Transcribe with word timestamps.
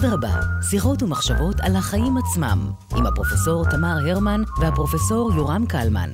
אדרבה, 0.00 0.40
שיחות 0.70 1.02
ומחשבות 1.02 1.56
על 1.60 1.76
החיים 1.76 2.16
עצמם, 2.16 2.72
עם 2.96 3.06
הפרופסור 3.06 3.64
תמר 3.70 3.96
הרמן 4.06 4.40
והפרופסור 4.60 5.30
יורם 5.36 5.66
קלמן. 5.66 6.10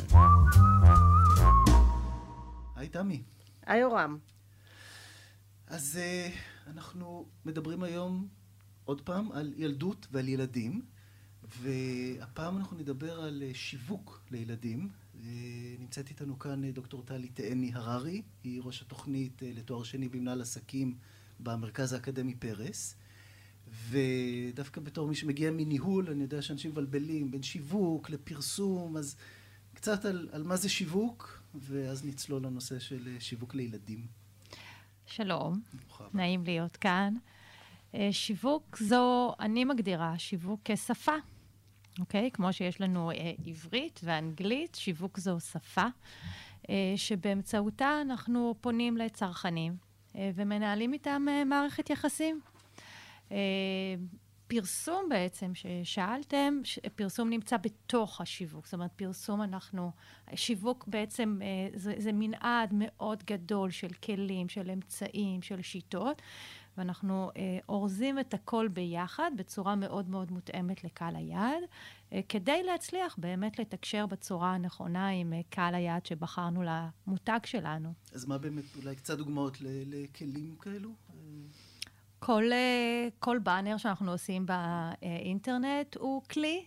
היי 2.76 2.88
תמי. 2.88 3.22
היי 3.66 3.80
יורם. 3.80 4.18
אז 5.66 5.98
uh, 5.98 6.70
אנחנו 6.70 7.26
מדברים 7.44 7.82
היום 7.82 8.28
עוד 8.84 9.00
פעם 9.00 9.32
על 9.32 9.52
ילדות 9.56 10.06
ועל 10.12 10.28
ילדים, 10.28 10.82
והפעם 11.60 12.56
אנחנו 12.56 12.76
נדבר 12.76 13.20
על 13.20 13.42
uh, 13.50 13.56
שיווק 13.56 14.20
לילדים. 14.30 14.88
Uh, 15.14 15.18
נמצאת 15.78 16.08
איתנו 16.08 16.38
כאן 16.38 16.64
uh, 16.64 16.66
דוקטור 16.74 17.02
טלי 17.02 17.28
תאני 17.28 17.70
הררי, 17.74 18.22
היא 18.44 18.60
ראש 18.64 18.82
התוכנית 18.82 19.42
uh, 19.42 19.44
לתואר 19.58 19.82
שני 19.82 20.08
במנהל 20.08 20.40
עסקים 20.40 20.96
במרכז 21.40 21.92
האקדמי 21.92 22.34
פרס. 22.34 22.96
ודווקא 23.88 24.80
בתור 24.80 25.08
מי 25.08 25.14
שמגיע 25.14 25.50
מניהול, 25.50 26.10
אני 26.10 26.22
יודע 26.22 26.42
שאנשים 26.42 26.70
מבלבלים 26.70 27.30
בין 27.30 27.42
שיווק 27.42 28.10
לפרסום, 28.10 28.96
אז 28.96 29.16
קצת 29.74 30.04
על, 30.04 30.28
על 30.32 30.42
מה 30.42 30.56
זה 30.56 30.68
שיווק, 30.68 31.42
ואז 31.54 32.04
נצלול 32.04 32.42
לנושא 32.42 32.78
של 32.78 33.16
שיווק 33.18 33.54
לילדים. 33.54 34.06
שלום, 35.06 35.60
נעים 36.14 36.44
להיות 36.44 36.76
כאן. 36.76 37.14
אה, 37.94 38.08
שיווק 38.12 38.76
זו, 38.78 39.34
אני 39.40 39.64
מגדירה 39.64 40.18
שיווק 40.18 40.60
כשפה, 40.64 41.14
אוקיי? 42.00 42.30
כמו 42.32 42.52
שיש 42.52 42.80
לנו 42.80 43.10
אה, 43.10 43.32
עברית 43.46 44.00
ואנגלית, 44.04 44.74
שיווק 44.74 45.18
זו 45.18 45.40
שפה, 45.40 45.86
אה, 46.70 46.92
שבאמצעותה 46.96 48.00
אנחנו 48.00 48.54
פונים 48.60 48.96
לצרכנים 48.96 49.76
ומנהלים 50.34 50.92
איתם 50.92 51.26
מערכת 51.46 51.90
יחסים. 51.90 52.40
פרסום 54.48 55.08
בעצם, 55.08 55.52
ששאלתם, 55.54 56.60
פרסום 56.94 57.30
נמצא 57.30 57.56
בתוך 57.56 58.20
השיווק. 58.20 58.64
זאת 58.64 58.74
אומרת, 58.74 58.92
פרסום 58.96 59.42
אנחנו, 59.42 59.90
שיווק 60.34 60.84
בעצם 60.86 61.38
אה, 61.42 61.78
זה, 61.78 61.94
זה 61.98 62.10
מנעד 62.12 62.70
מאוד 62.72 63.22
גדול 63.26 63.70
של 63.70 63.88
כלים, 63.88 64.48
של 64.48 64.70
אמצעים, 64.70 65.42
של 65.42 65.62
שיטות, 65.62 66.22
ואנחנו 66.78 67.30
אה, 67.36 67.58
אורזים 67.68 68.18
את 68.18 68.34
הכל 68.34 68.68
ביחד 68.68 69.30
בצורה 69.36 69.74
מאוד 69.74 70.08
מאוד 70.10 70.32
מותאמת 70.32 70.84
לקהל 70.84 71.16
היעד, 71.16 71.62
אה, 72.12 72.20
כדי 72.28 72.62
להצליח 72.62 73.16
באמת 73.18 73.58
לתקשר 73.58 74.06
בצורה 74.06 74.54
הנכונה 74.54 75.08
עם 75.08 75.32
קהל 75.50 75.74
היעד 75.74 76.06
שבחרנו 76.06 76.62
למותג 76.62 77.40
שלנו. 77.44 77.92
אז 78.12 78.24
מה 78.24 78.38
באמת, 78.38 78.64
אולי 78.76 78.96
קצת 78.96 79.18
דוגמאות 79.18 79.58
לכלים 79.60 80.56
כאלו? 80.60 80.90
כל, 82.26 82.52
אה, 82.52 83.08
כל 83.18 83.38
באנר 83.38 83.76
שאנחנו 83.76 84.12
עושים 84.12 84.46
באינטרנט 84.46 85.96
הוא 85.96 86.22
כלי. 86.30 86.64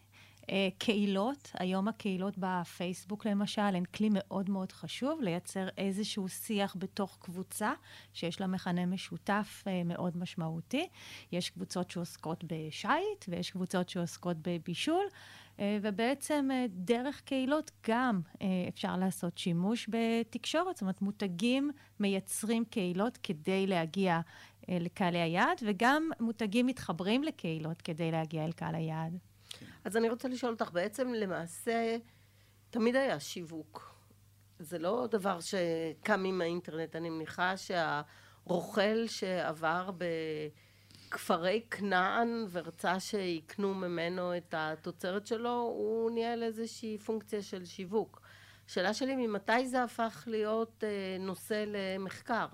אה, 0.50 0.68
קהילות, 0.78 1.52
היום 1.54 1.88
הקהילות 1.88 2.34
בפייסבוק 2.38 3.26
למשל, 3.26 3.62
הן 3.62 3.84
כלי 3.86 4.10
מאוד 4.12 4.50
מאוד 4.50 4.72
חשוב 4.72 5.22
לייצר 5.22 5.68
איזשהו 5.78 6.30
שיח 6.30 6.76
בתוך 6.80 7.18
קבוצה 7.22 7.74
שיש 8.14 8.42
לה 8.42 8.48
מכנה 8.48 8.86
משותף 8.86 9.64
אה, 9.68 9.82
מאוד 9.86 10.18
משמעותי. 10.18 10.88
יש 11.32 11.50
קבוצות 11.50 11.92
שעוסקות 11.92 12.44
בשייט 12.48 13.26
ויש 13.28 13.52
קבוצות 13.52 13.90
שעוסקות 13.90 14.38
בבישול, 14.42 15.06
ובעצם 15.82 16.50
דרך 16.70 17.22
קהילות 17.22 17.72
גם 17.90 18.22
אפשר 18.70 18.96
לעשות 18.98 19.38
שימוש 19.38 19.90
בתקשורת, 19.90 20.76
זאת 20.76 20.82
אומרת 20.82 21.02
מותגים 21.02 21.72
מייצרים 22.00 22.66
קהילות 22.66 23.18
כדי 23.24 23.68
להגיע 23.68 24.20
לקהלי 24.70 25.20
היעד, 25.20 25.58
וגם 25.66 26.10
מותגים 26.20 26.66
מתחברים 26.66 27.24
לקהילות 27.24 27.82
כדי 27.82 28.12
להגיע 28.12 28.46
אל 28.46 28.52
קהל 28.52 28.76
היעד. 28.76 29.18
אז 29.86 29.98
אני 29.98 30.10
רוצה 30.10 30.28
לשאול 30.28 30.52
אותך, 30.52 30.72
בעצם 30.72 31.14
למעשה 31.14 31.98
תמיד 32.70 32.96
היה 32.96 33.20
שיווק. 33.20 33.96
זה 34.60 34.80
לא 34.80 35.08
דבר 35.12 35.40
שקם 35.40 36.24
עם 36.26 36.42
האינטרנט. 36.42 36.96
אני 36.96 37.10
מניחה 37.10 37.54
שהרוכל 37.58 39.08
שעבר 39.08 39.90
בכפרי 41.08 41.62
כנען 41.72 42.46
ורצה 42.52 43.00
שיקנו 43.00 43.74
ממנו 43.74 44.38
את 44.38 44.54
התוצרת 44.58 45.28
שלו, 45.28 45.52
הוא 45.52 46.12
ניהל 46.12 46.44
איזושהי 46.44 46.98
פונקציה 46.98 47.42
של 47.42 47.66
שיווק. 47.66 48.22
השאלה 48.68 48.94
שלי, 48.94 49.16
ממתי 49.16 49.68
זה 49.68 49.84
הפך 49.84 50.24
להיות 50.28 50.84
אה, 50.84 51.18
נושא 51.20 51.66
למחקר? 51.68 52.48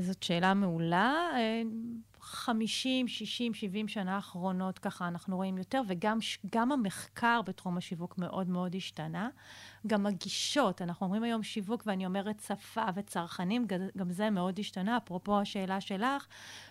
זאת 0.00 0.22
שאלה 0.22 0.54
מעולה. 0.54 1.30
50, 2.24 3.08
60, 3.08 3.54
70 3.54 3.88
שנה 3.88 4.14
האחרונות 4.14 4.78
ככה 4.78 5.08
אנחנו 5.08 5.36
רואים 5.36 5.58
יותר, 5.58 5.82
וגם 5.88 6.72
המחקר 6.72 7.40
בתחום 7.46 7.76
השיווק 7.76 8.18
מאוד 8.18 8.48
מאוד 8.48 8.74
השתנה. 8.74 9.28
גם 9.86 10.06
הגישות, 10.06 10.82
אנחנו 10.82 11.06
אומרים 11.06 11.22
היום 11.22 11.42
שיווק 11.42 11.82
ואני 11.86 12.06
אומרת 12.06 12.40
שפה 12.40 12.84
וצרכנים, 12.94 13.66
גם 13.96 14.10
זה 14.10 14.30
מאוד 14.30 14.58
השתנה. 14.58 14.96
אפרופו 14.96 15.40
השאלה 15.40 15.80
שלך, 15.80 16.26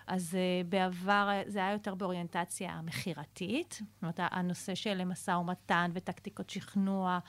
אז 0.08 0.34
uh, 0.34 0.68
בעבר 0.70 1.30
זה 1.48 1.60
היה 1.60 1.72
יותר 1.72 1.96
באוריינטציה 1.96 2.82
מכירתית. 2.82 3.82
זאת 3.94 4.02
אומרת, 4.02 4.20
הנושא 4.20 4.76
של 4.76 5.04
משא 5.04 5.32
ומתן 5.32 5.92
וטקטיקות 5.94 6.50
שכנוע, 6.50 7.20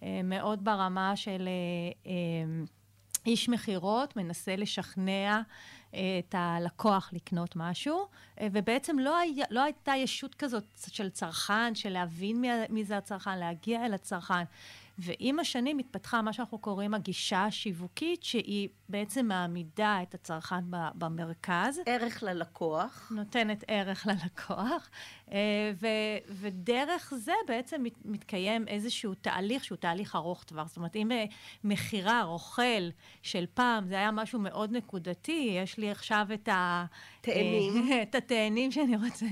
uh, 0.00 0.02
מאוד 0.24 0.64
ברמה 0.64 1.16
של... 1.16 1.48
Uh, 2.04 2.06
uh, 2.06 2.79
איש 3.26 3.48
מכירות 3.48 4.16
מנסה 4.16 4.56
לשכנע 4.56 5.40
אה, 5.94 6.00
את 6.18 6.34
הלקוח 6.38 7.10
לקנות 7.12 7.56
משהו, 7.56 8.06
אה, 8.40 8.46
ובעצם 8.52 8.98
לא, 8.98 9.16
היה, 9.16 9.46
לא 9.50 9.62
הייתה 9.62 9.92
ישות 9.96 10.34
כזאת 10.34 10.64
של 10.86 11.10
צרכן, 11.10 11.74
של 11.74 11.88
להבין 11.90 12.40
מי, 12.40 12.48
מי 12.68 12.84
זה 12.84 12.96
הצרכן, 12.96 13.38
להגיע 13.38 13.86
אל 13.86 13.94
הצרכן. 13.94 14.44
ועם 15.00 15.38
השנים 15.38 15.78
התפתחה 15.78 16.22
מה 16.22 16.32
שאנחנו 16.32 16.58
קוראים 16.58 16.94
הגישה 16.94 17.44
השיווקית, 17.44 18.22
שהיא 18.22 18.68
בעצם 18.88 19.26
מעמידה 19.26 19.98
את 20.02 20.14
הצרכן 20.14 20.64
במרכז. 20.94 21.80
ערך 21.86 22.22
ללקוח. 22.22 23.12
נותנת 23.14 23.64
ערך 23.68 24.06
ללקוח, 24.06 24.90
ו, 25.74 25.86
ודרך 26.28 27.14
זה 27.16 27.32
בעצם 27.48 27.82
מת, 27.82 27.92
מתקיים 28.04 28.68
איזשהו 28.68 29.14
תהליך 29.14 29.64
שהוא 29.64 29.76
תהליך 29.76 30.16
ארוך 30.16 30.44
טווח. 30.44 30.68
זאת 30.68 30.76
אומרת, 30.76 30.96
אם 30.96 31.12
אה, 31.12 31.24
מכירה, 31.64 32.22
רוכל 32.22 32.88
של 33.22 33.44
פעם, 33.54 33.86
זה 33.86 33.94
היה 33.94 34.10
משהו 34.10 34.38
מאוד 34.38 34.72
נקודתי, 34.72 35.56
יש 35.62 35.78
לי 35.78 35.90
עכשיו 35.90 36.26
את 36.34 36.48
ה... 36.48 36.84
תאנים. 37.20 37.88
את 38.02 38.14
התאנים 38.14 38.72
שאני 38.72 38.96
רוצה, 38.96 39.26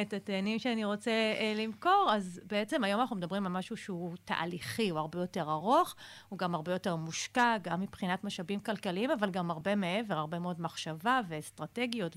את 0.00 0.12
התאנים 0.12 0.58
שאני 0.58 0.84
רוצה 0.84 1.12
למכור, 1.56 2.08
אז 2.12 2.40
בעצם 2.46 2.84
היום 2.84 3.00
אנחנו 3.00 3.16
מדברים 3.16 3.46
על 3.46 3.52
משהו 3.52 3.76
שהוא 3.76 4.14
תהליכי, 4.24 4.88
הוא 4.88 4.98
הרבה 4.98 5.18
יותר 5.18 5.50
ארוך, 5.50 5.94
הוא 6.28 6.38
גם 6.38 6.54
הרבה 6.54 6.72
יותר 6.72 6.96
מושקע, 6.96 7.56
גם 7.62 7.80
מבחינת 7.80 8.24
משאבים 8.24 8.60
כלכליים, 8.60 9.10
אבל 9.10 9.30
גם 9.30 9.50
הרבה 9.50 9.74
מעבר, 9.74 10.14
הרבה 10.14 10.38
מאוד 10.38 10.60
מחשבה 10.60 11.20
ואסטרטגיות 11.28 12.16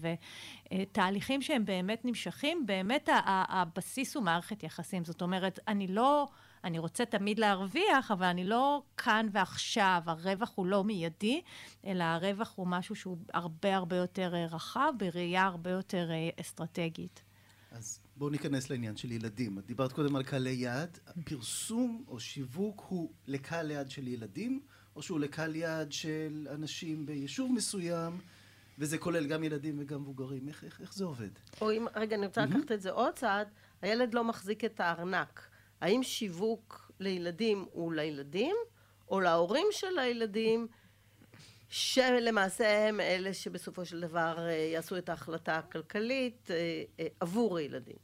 ותהליכים 0.74 1.42
שהם 1.42 1.66
באמת 1.66 2.06
נמשכים. 2.06 2.61
באמת 2.66 3.10
הבסיס 3.26 4.16
הוא 4.16 4.24
מערכת 4.24 4.64
יחסים. 4.64 5.06
זאת 5.06 5.22
אומרת, 5.22 5.60
אני 5.68 5.88
לא... 5.88 6.28
אני 6.64 6.80
רוצה 6.80 7.06
תמיד 7.06 7.40
להרוויח, 7.40 8.12
אבל 8.12 8.26
אני 8.26 8.44
לא 8.44 8.84
כאן 8.98 9.28
ועכשיו, 9.32 10.02
הרווח 10.06 10.52
הוא 10.56 10.66
לא 10.66 10.84
מיידי, 10.84 11.42
אלא 11.86 12.04
הרווח 12.04 12.54
הוא 12.56 12.68
משהו 12.68 12.96
שהוא 12.96 13.18
הרבה 13.34 13.76
הרבה 13.76 13.96
יותר 13.96 14.36
אה, 14.36 14.46
רחב, 14.46 14.94
בראייה 14.98 15.44
הרבה 15.44 15.70
יותר 15.70 16.12
אה, 16.12 16.30
אסטרטגית. 16.42 17.24
אז 17.72 18.00
בואו 18.16 18.30
ניכנס 18.30 18.70
לעניין 18.70 18.98
של 18.98 19.12
ילדים. 19.12 19.60
את 19.60 19.66
דיברת 19.66 19.92
קודם 19.92 20.16
על 20.16 20.24
קהלי 20.24 20.50
יעד. 20.50 20.98
פרסום 21.26 22.04
או 22.08 22.20
שיווק 22.20 22.86
הוא 22.88 23.12
לקהל 23.28 23.72
יעד 23.72 23.90
של 23.90 24.08
ילדים, 24.08 24.62
או 24.96 25.02
שהוא 25.02 25.20
לקהל 25.20 25.56
יעד 25.56 25.92
של 25.92 26.48
אנשים 26.52 27.06
ביישוב 27.06 27.52
מסוים, 27.52 28.18
וזה 28.82 28.98
כולל 28.98 29.28
גם 29.28 29.44
ילדים 29.44 29.76
וגם 29.80 30.02
מבוגרים. 30.02 30.48
איך, 30.48 30.64
איך, 30.64 30.82
איך 30.82 30.94
זה 30.94 31.06
עובד? 31.06 31.30
או 31.62 31.72
אם, 31.72 31.86
רגע, 31.96 32.16
אני 32.16 32.26
רוצה 32.26 32.46
לקחת 32.46 32.72
את 32.72 32.82
זה 32.82 32.92
עוד 32.92 33.14
צעד, 33.14 33.48
הילד 33.82 34.14
לא 34.14 34.24
מחזיק 34.24 34.66
את 34.66 34.80
הארנק. 34.80 35.48
האם 35.82 36.04
שיווק 36.04 36.92
לילדים 37.00 37.66
הוא 37.72 37.94
לילדים, 37.94 38.56
או 39.10 39.20
להורים 39.20 39.68
של 39.72 40.00
הילדים, 40.00 40.68
שלמעשה 41.70 42.88
הם 42.88 43.00
אלה 43.00 43.34
שבסופו 43.34 43.86
של 43.86 44.02
דבר 44.02 44.36
אה, 44.40 44.52
יעשו 44.52 44.98
את 44.98 45.10
ההחלטה 45.10 45.56
הכלכלית 45.56 46.52
אה, 46.52 46.84
אה, 47.00 47.08
עבור 47.20 47.58
הילדים. 47.58 47.98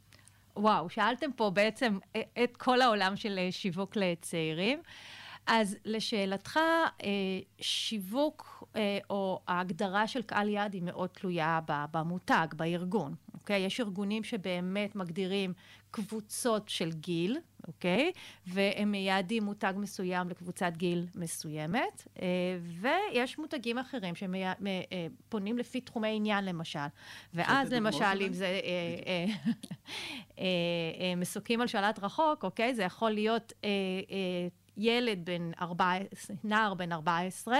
וואו, 0.56 0.90
שאלתם 0.90 1.32
פה 1.32 1.50
בעצם 1.50 1.98
את 2.44 2.56
כל 2.56 2.80
העולם 2.80 3.16
של 3.16 3.38
שיווק 3.50 3.96
לצעירים. 3.96 4.82
אז 5.48 5.76
לשאלתך, 5.84 6.60
שיווק 7.60 8.64
או 9.10 9.40
ההגדרה 9.48 10.06
של 10.06 10.22
קהל 10.22 10.48
יעד 10.48 10.74
היא 10.74 10.82
מאוד 10.82 11.08
תלויה 11.08 11.60
במותג, 11.66 12.46
בארגון. 12.56 13.14
אוקיי? 13.48 13.60
יש 13.60 13.80
ארגונים 13.80 14.24
שבאמת 14.24 14.96
מגדירים 14.96 15.52
קבוצות 15.90 16.68
של 16.68 16.92
גיל, 16.92 17.38
אוקיי? 17.66 18.12
והם 18.46 18.90
מייעדים 18.90 19.44
מותג 19.44 19.72
מסוים 19.76 20.28
לקבוצת 20.28 20.72
גיל 20.76 21.06
מסוימת, 21.14 22.08
אה, 22.22 22.26
ויש 22.80 23.38
מותגים 23.38 23.78
אחרים 23.78 24.14
שפונים 24.14 25.54
אה, 25.54 25.60
לפי 25.60 25.80
תחומי 25.80 26.16
עניין 26.16 26.44
למשל. 26.44 26.78
ואז 27.34 27.72
למשל, 27.72 28.22
אם 28.26 28.32
זה 28.32 28.60
אה, 30.38 30.44
מסוקים 31.16 31.60
על 31.60 31.66
שלט 31.66 31.98
רחוק, 31.98 32.44
אוקיי? 32.44 32.74
זה 32.74 32.82
יכול 32.82 33.10
להיות... 33.10 33.52
ילד 34.78 35.24
בן 35.24 35.50
14, 35.60 36.36
נער 36.44 36.74
בן 36.74 36.92
14, 36.92 37.58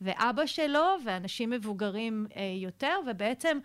ואבא 0.00 0.46
שלו, 0.46 0.86
ואנשים 1.04 1.50
מבוגרים 1.50 2.26
יותר, 2.62 2.96
ובעצם 3.10 3.58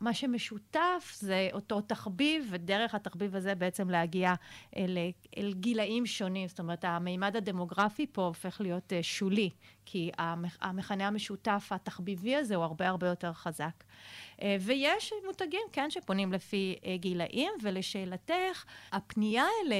מה 0.00 0.14
שמשותף 0.14 1.14
זה 1.18 1.48
אותו 1.52 1.80
תחביב, 1.80 2.48
ודרך 2.50 2.94
התחביב 2.94 3.36
הזה 3.36 3.54
בעצם 3.54 3.90
להגיע 3.90 4.34
אל, 4.76 4.98
אל 5.36 5.52
גילאים 5.52 6.06
שונים. 6.06 6.48
זאת 6.48 6.58
אומרת, 6.58 6.84
המימד 6.84 7.36
הדמוגרפי 7.36 8.06
פה 8.12 8.22
הופך 8.22 8.60
להיות 8.60 8.92
אה, 8.92 9.02
שולי, 9.02 9.50
כי 9.84 10.10
המכנה 10.60 11.06
המשותף 11.06 11.68
התחביבי 11.70 12.36
הזה 12.36 12.54
הוא 12.54 12.64
הרבה 12.64 12.88
הרבה 12.88 13.06
יותר 13.06 13.32
חזק. 13.32 13.84
אה, 14.42 14.56
ויש 14.60 15.12
מותגים, 15.26 15.60
כן, 15.72 15.90
שפונים 15.90 16.32
לפי 16.32 16.76
אה, 16.84 16.96
גילאים, 16.96 17.52
ולשאלתך, 17.62 18.64
הפנייה 18.92 19.44
אל, 19.44 19.72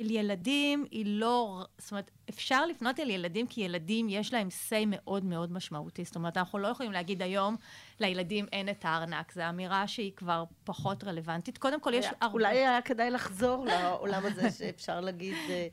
אל 0.00 0.10
ילדים 0.10 0.84
היא 0.90 1.04
לא, 1.06 1.64
זאת 1.78 1.90
אומרת, 1.90 2.10
אפשר 2.30 2.66
לפנות 2.66 3.00
אל 3.00 3.10
ילדים 3.10 3.46
כי 3.46 3.60
ילדים 3.60 4.08
יש 4.08 4.32
להם 4.32 4.48
say 4.68 4.84
מאוד 4.86 5.24
מאוד 5.24 5.52
משמעותי. 5.52 6.04
זאת 6.04 6.16
אומרת, 6.16 6.36
אנחנו 6.36 6.58
לא 6.58 6.68
יכולים 6.68 6.92
להגיד 6.92 7.22
היום 7.22 7.56
לילדים 8.00 8.46
אין 8.52 8.68
את 8.68 8.84
הארנק. 8.84 9.32
זו 9.32 9.42
אמירה 9.48 9.88
שהיא 9.88 10.12
כבר 10.16 10.44
פחות 10.64 11.04
רלוונטית. 11.04 11.58
קודם 11.58 11.80
כל, 11.80 11.94
יש 11.94 12.06
הרבה... 12.20 12.32
אולי 12.32 12.58
היה 12.58 12.82
כדאי 12.82 13.10
לחזור 13.10 13.64
לעולם 13.64 14.22
הזה 14.26 14.50
שאפשר 14.58 15.00
להגיד, 15.00 15.36
אה, 15.48 15.66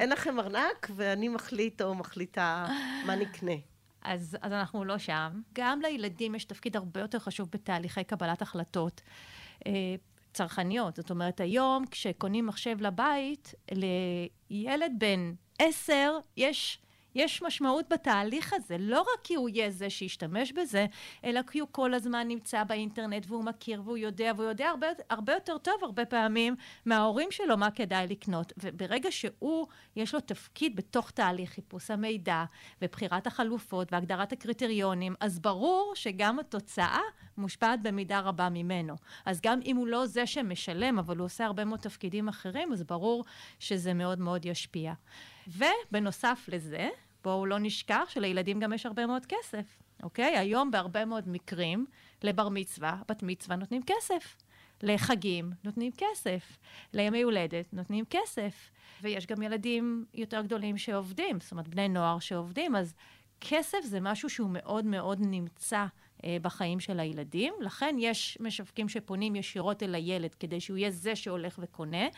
אין 0.00 0.10
לכם 0.10 0.40
ארנק 0.40 0.90
ואני 0.96 1.28
מחליט 1.28 1.82
או 1.82 1.94
מחליטה 1.94 2.66
מה 3.06 3.16
נקנה. 3.16 3.69
אז, 4.02 4.36
אז 4.42 4.52
אנחנו 4.52 4.84
לא 4.84 4.98
שם. 4.98 5.40
גם 5.52 5.80
לילדים 5.82 6.34
יש 6.34 6.44
תפקיד 6.44 6.76
הרבה 6.76 7.00
יותר 7.00 7.18
חשוב 7.18 7.48
בתהליכי 7.52 8.04
קבלת 8.04 8.42
החלטות. 8.42 9.00
אה, 9.66 9.94
צרכניות. 10.32 10.96
זאת 10.96 11.10
אומרת, 11.10 11.40
היום 11.40 11.84
כשקונים 11.90 12.46
מחשב 12.46 12.80
לבית, 12.80 13.54
לילד 14.50 14.92
בן 14.98 15.32
עשר 15.58 16.18
יש 16.36 16.78
יש 17.14 17.42
משמעות 17.42 17.88
בתהליך 17.88 18.52
הזה, 18.52 18.76
לא 18.78 19.00
רק 19.00 19.20
כי 19.24 19.34
הוא 19.34 19.48
יהיה 19.48 19.70
זה 19.70 19.90
שישתמש 19.90 20.52
בזה, 20.52 20.86
אלא 21.24 21.40
כי 21.42 21.58
הוא 21.58 21.68
כל 21.72 21.94
הזמן 21.94 22.28
נמצא 22.28 22.64
באינטרנט 22.64 23.24
והוא 23.28 23.44
מכיר 23.44 23.82
והוא 23.84 23.96
יודע, 23.96 24.32
והוא 24.36 24.48
יודע 24.48 24.68
הרבה, 24.68 24.86
הרבה 25.10 25.32
יותר 25.32 25.58
טוב 25.58 25.74
הרבה 25.82 26.04
פעמים 26.04 26.54
מההורים 26.86 27.30
שלו 27.30 27.56
מה 27.56 27.70
כדאי 27.70 28.06
לקנות. 28.06 28.52
וברגע 28.62 29.12
שהוא, 29.12 29.66
יש 29.96 30.14
לו 30.14 30.20
תפקיד 30.20 30.76
בתוך 30.76 31.10
תהליך 31.10 31.50
חיפוש 31.50 31.90
המידע 31.90 32.44
ובחירת 32.82 33.26
החלופות 33.26 33.92
והגדרת 33.92 34.32
הקריטריונים, 34.32 35.14
אז 35.20 35.38
ברור 35.38 35.92
שגם 35.94 36.38
התוצאה 36.38 37.00
מושפעת 37.38 37.82
במידה 37.82 38.20
רבה 38.20 38.48
ממנו. 38.48 38.94
אז 39.26 39.40
גם 39.40 39.60
אם 39.64 39.76
הוא 39.76 39.86
לא 39.86 40.06
זה 40.06 40.26
שמשלם, 40.26 40.98
אבל 40.98 41.16
הוא 41.16 41.24
עושה 41.24 41.46
הרבה 41.46 41.64
מאוד 41.64 41.80
תפקידים 41.80 42.28
אחרים, 42.28 42.72
אז 42.72 42.82
ברור 42.82 43.24
שזה 43.58 43.94
מאוד 43.94 44.18
מאוד 44.18 44.46
ישפיע. 44.46 44.92
ובנוסף 45.56 46.44
לזה, 46.48 46.88
בואו 47.24 47.46
לא 47.46 47.58
נשכח 47.58 48.04
שלילדים 48.08 48.60
גם 48.60 48.72
יש 48.72 48.86
הרבה 48.86 49.06
מאוד 49.06 49.26
כסף, 49.26 49.82
אוקיי? 50.02 50.38
היום 50.38 50.70
בהרבה 50.70 51.04
מאוד 51.04 51.28
מקרים, 51.28 51.86
לבר 52.22 52.48
מצווה, 52.48 52.96
בת 53.08 53.22
מצווה 53.22 53.56
נותנים 53.56 53.82
כסף. 53.86 54.36
לחגים 54.82 55.52
נותנים 55.64 55.92
כסף, 55.96 56.56
לימי 56.92 57.22
הולדת 57.22 57.72
נותנים 57.72 58.04
כסף, 58.10 58.70
ויש 59.02 59.26
גם 59.26 59.42
ילדים 59.42 60.04
יותר 60.14 60.42
גדולים 60.42 60.78
שעובדים, 60.78 61.40
זאת 61.40 61.52
אומרת 61.52 61.68
בני 61.68 61.88
נוער 61.88 62.18
שעובדים, 62.18 62.76
אז 62.76 62.94
כסף 63.40 63.78
זה 63.84 64.00
משהו 64.00 64.30
שהוא 64.30 64.50
מאוד 64.50 64.84
מאוד 64.84 65.18
נמצא 65.20 65.86
בחיים 66.42 66.80
של 66.80 67.00
הילדים. 67.00 67.54
לכן 67.60 67.96
יש 67.98 68.38
משווקים 68.40 68.88
שפונים 68.88 69.36
ישירות 69.36 69.82
אל 69.82 69.94
הילד 69.94 70.34
כדי 70.34 70.60
שהוא 70.60 70.76
יהיה 70.76 70.90
זה 70.90 71.16
שהולך 71.16 71.58
וקונה, 71.62 72.08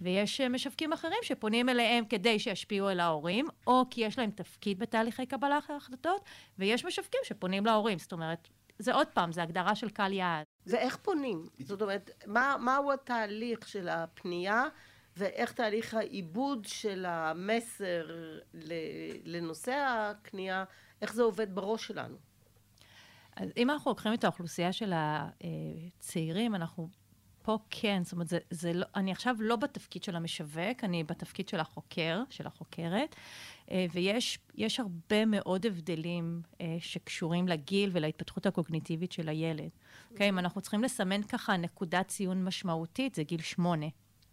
ויש 0.00 0.40
אה, 0.40 0.48
משווקים 0.48 0.92
אחרים 0.92 1.18
שפונים 1.22 1.68
אליהם 1.68 2.04
כדי 2.04 2.38
שישפיעו 2.38 2.88
על 2.88 3.00
ההורים, 3.00 3.46
או 3.66 3.84
כי 3.90 4.00
יש 4.00 4.18
להם 4.18 4.30
תפקיד 4.30 4.78
בתהליכי 4.78 5.26
קבלה 5.26 5.58
החלטות, 5.76 6.24
ויש 6.58 6.84
משווקים 6.84 7.20
שפונים 7.24 7.66
להורים. 7.66 7.98
זאת 7.98 8.12
אומרת, 8.12 8.48
זה 8.78 8.94
עוד 8.94 9.06
פעם, 9.06 9.32
זה 9.32 9.42
הגדרה 9.42 9.74
של 9.74 9.90
קהל 9.90 10.12
יעד. 10.12 10.44
ואיך 10.66 10.96
פונים? 10.96 11.46
זאת 11.58 11.82
אומרת, 11.82 12.10
מה, 12.26 12.56
מהו 12.60 12.92
התהליך 12.92 13.68
של 13.68 13.88
הפנייה? 13.88 14.64
ואיך 15.16 15.52
תהליך 15.52 15.94
העיבוד 15.94 16.64
של 16.64 17.04
המסר 17.08 18.06
לנושא 19.24 19.72
הקנייה, 19.88 20.64
איך 21.02 21.14
זה 21.14 21.22
עובד 21.22 21.54
בראש 21.54 21.86
שלנו? 21.86 22.27
אז 23.38 23.48
אם 23.56 23.70
אנחנו 23.70 23.90
לוקחים 23.90 24.14
את 24.14 24.24
האוכלוסייה 24.24 24.72
של 24.72 24.92
הצעירים, 24.94 26.54
אנחנו 26.54 26.88
פה 27.42 27.58
כן, 27.70 28.00
זאת 28.04 28.12
אומרת, 28.12 28.28
זה, 28.28 28.38
זה 28.50 28.72
לא, 28.72 28.86
אני 28.96 29.12
עכשיו 29.12 29.36
לא 29.38 29.56
בתפקיד 29.56 30.02
של 30.02 30.16
המשווק, 30.16 30.84
אני 30.84 31.04
בתפקיד 31.04 31.48
של 31.48 31.60
החוקר, 31.60 32.22
של 32.30 32.46
החוקרת, 32.46 33.16
אה, 33.70 33.86
ויש 33.92 34.80
הרבה 34.80 35.24
מאוד 35.26 35.66
הבדלים 35.66 36.42
אה, 36.60 36.76
שקשורים 36.80 37.48
לגיל 37.48 37.90
ולהתפתחות 37.92 38.46
הקוגניטיבית 38.46 39.12
של 39.12 39.28
הילד. 39.28 39.68
אוקיי? 40.10 40.26
Okay, 40.26 40.28
אם 40.28 40.38
אנחנו 40.38 40.60
צריכים 40.60 40.82
לסמן 40.84 41.22
ככה 41.22 41.56
נקודת 41.56 42.08
ציון 42.08 42.44
משמעותית, 42.44 43.14
זה 43.14 43.22
גיל 43.22 43.42
שמונה. 43.42 43.86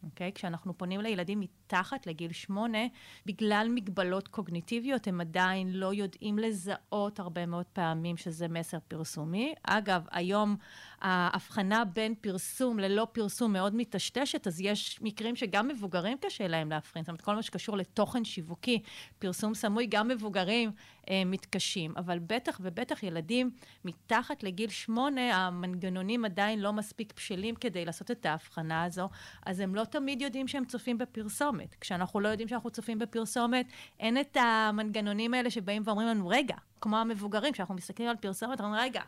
אוקיי? 0.06 0.30
Okay? 0.30 0.31
כשאנחנו 0.31 0.78
פונים 0.78 1.02
לילדים 1.02 1.40
מתחת 1.40 2.07
לגיל 2.07 2.31
שמונה, 2.31 2.88
בגלל 3.25 3.68
מגבלות 3.69 4.28
קוגניטיביות, 4.28 5.07
הם 5.07 5.22
עדיין 5.22 5.74
לא 5.74 5.94
יודעים 5.94 6.40
לזהות 6.40 7.19
הרבה 7.19 7.46
מאוד 7.46 7.66
פעמים 7.66 8.18
שזה 8.18 8.48
מסר 8.48 8.78
פרסומי. 8.88 9.54
אגב, 9.63 10.06
היום 10.12 10.56
ההבחנה 11.02 11.86
בין 11.86 12.16
פרסום 12.22 12.80
ללא 12.80 13.07
פרסום 13.12 13.54
מאוד 13.54 13.75
מטשטשת, 13.75 14.48
אז 14.48 14.62
יש 14.62 15.00
מקרים 15.02 15.36
שגם 15.36 15.68
מבוגרים 15.68 16.18
קשה 16.18 16.48
להם 16.48 16.69
להבחין. 16.69 17.04
זאת 17.04 17.10
אומרת, 17.10 17.22
כל 17.22 17.36
מה 17.36 17.44
שקשור 17.44 17.78
לתוכן 17.78 18.24
שיווקי, 18.24 18.81
פרסום 19.19 19.54
סמוי, 19.54 19.86
גם 19.90 20.08
מבוגרים 20.08 20.72
אה, 21.10 21.24
מתקשים. 21.25 21.94
אבל 21.98 22.19
בטח 22.19 22.60
ובטח 22.63 23.04
ילדים 23.04 23.51
מתחת 23.86 24.44
לגיל 24.44 24.69
שמונה, 24.69 25.46
המנגנונים 25.48 26.25
עדיין 26.25 26.60
לא 26.60 26.74
מספיק 26.74 27.13
בשלים 27.16 27.56
כדי 27.56 27.86
לעשות 27.86 28.12
את 28.12 28.25
ההבחנה 28.25 28.84
הזו, 28.84 29.10
אז 29.46 29.60
הם 29.60 29.75
לא 29.75 29.84
תמיד 30.00 30.22
יודעים 30.22 30.48
שהם 30.48 30.66
צופים 30.66 30.98
בפרסומת. 30.98 31.76
כשאנחנו 31.82 32.20
לא 32.20 32.28
יודעים 32.28 32.48
שאנחנו 32.48 32.70
צופים 32.70 33.00
בפרסומת, 33.00 33.68
אין 34.00 34.20
את 34.20 34.38
המנגנונים 34.40 35.34
האלה 35.34 35.50
שבאים 35.50 35.82
ואומרים 35.86 36.08
לנו, 36.08 36.28
רגע, 36.28 36.56
כמו 36.82 36.98
המבוגרים, 36.98 37.54
כשאנחנו 37.54 37.75
מסתכלים 37.75 38.10
על 38.10 38.16
פרסומת, 38.16 38.62
אומרים, 38.62 38.82
רגע, 38.82 39.02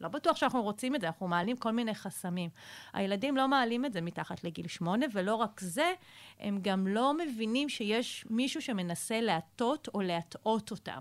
לא 0.00 0.08
בטוח 0.08 0.36
שאנחנו 0.36 0.62
רוצים 0.62 0.94
את 0.94 1.00
זה, 1.00 1.06
אנחנו 1.06 1.28
מעלים 1.28 1.56
כל 1.56 1.72
מיני 1.72 1.94
חסמים. 1.94 2.50
הילדים 2.92 3.36
לא 3.36 3.48
מעלים 3.48 3.84
את 3.84 3.92
זה 3.92 4.00
מתחת 4.00 4.44
לגיל 4.44 4.68
שמונה, 4.68 5.06
ולא 5.12 5.34
רק 5.34 5.60
זה, 5.60 5.92
הם 6.40 6.58
גם 6.62 6.86
לא 6.86 7.14
מבינים 7.14 7.68
שיש 7.68 8.26
מישהו 8.30 8.62
שמנסה 8.62 9.20
להטות 9.20 9.88
או 9.94 10.00
להטעות 10.00 10.70
אותם. 10.70 11.00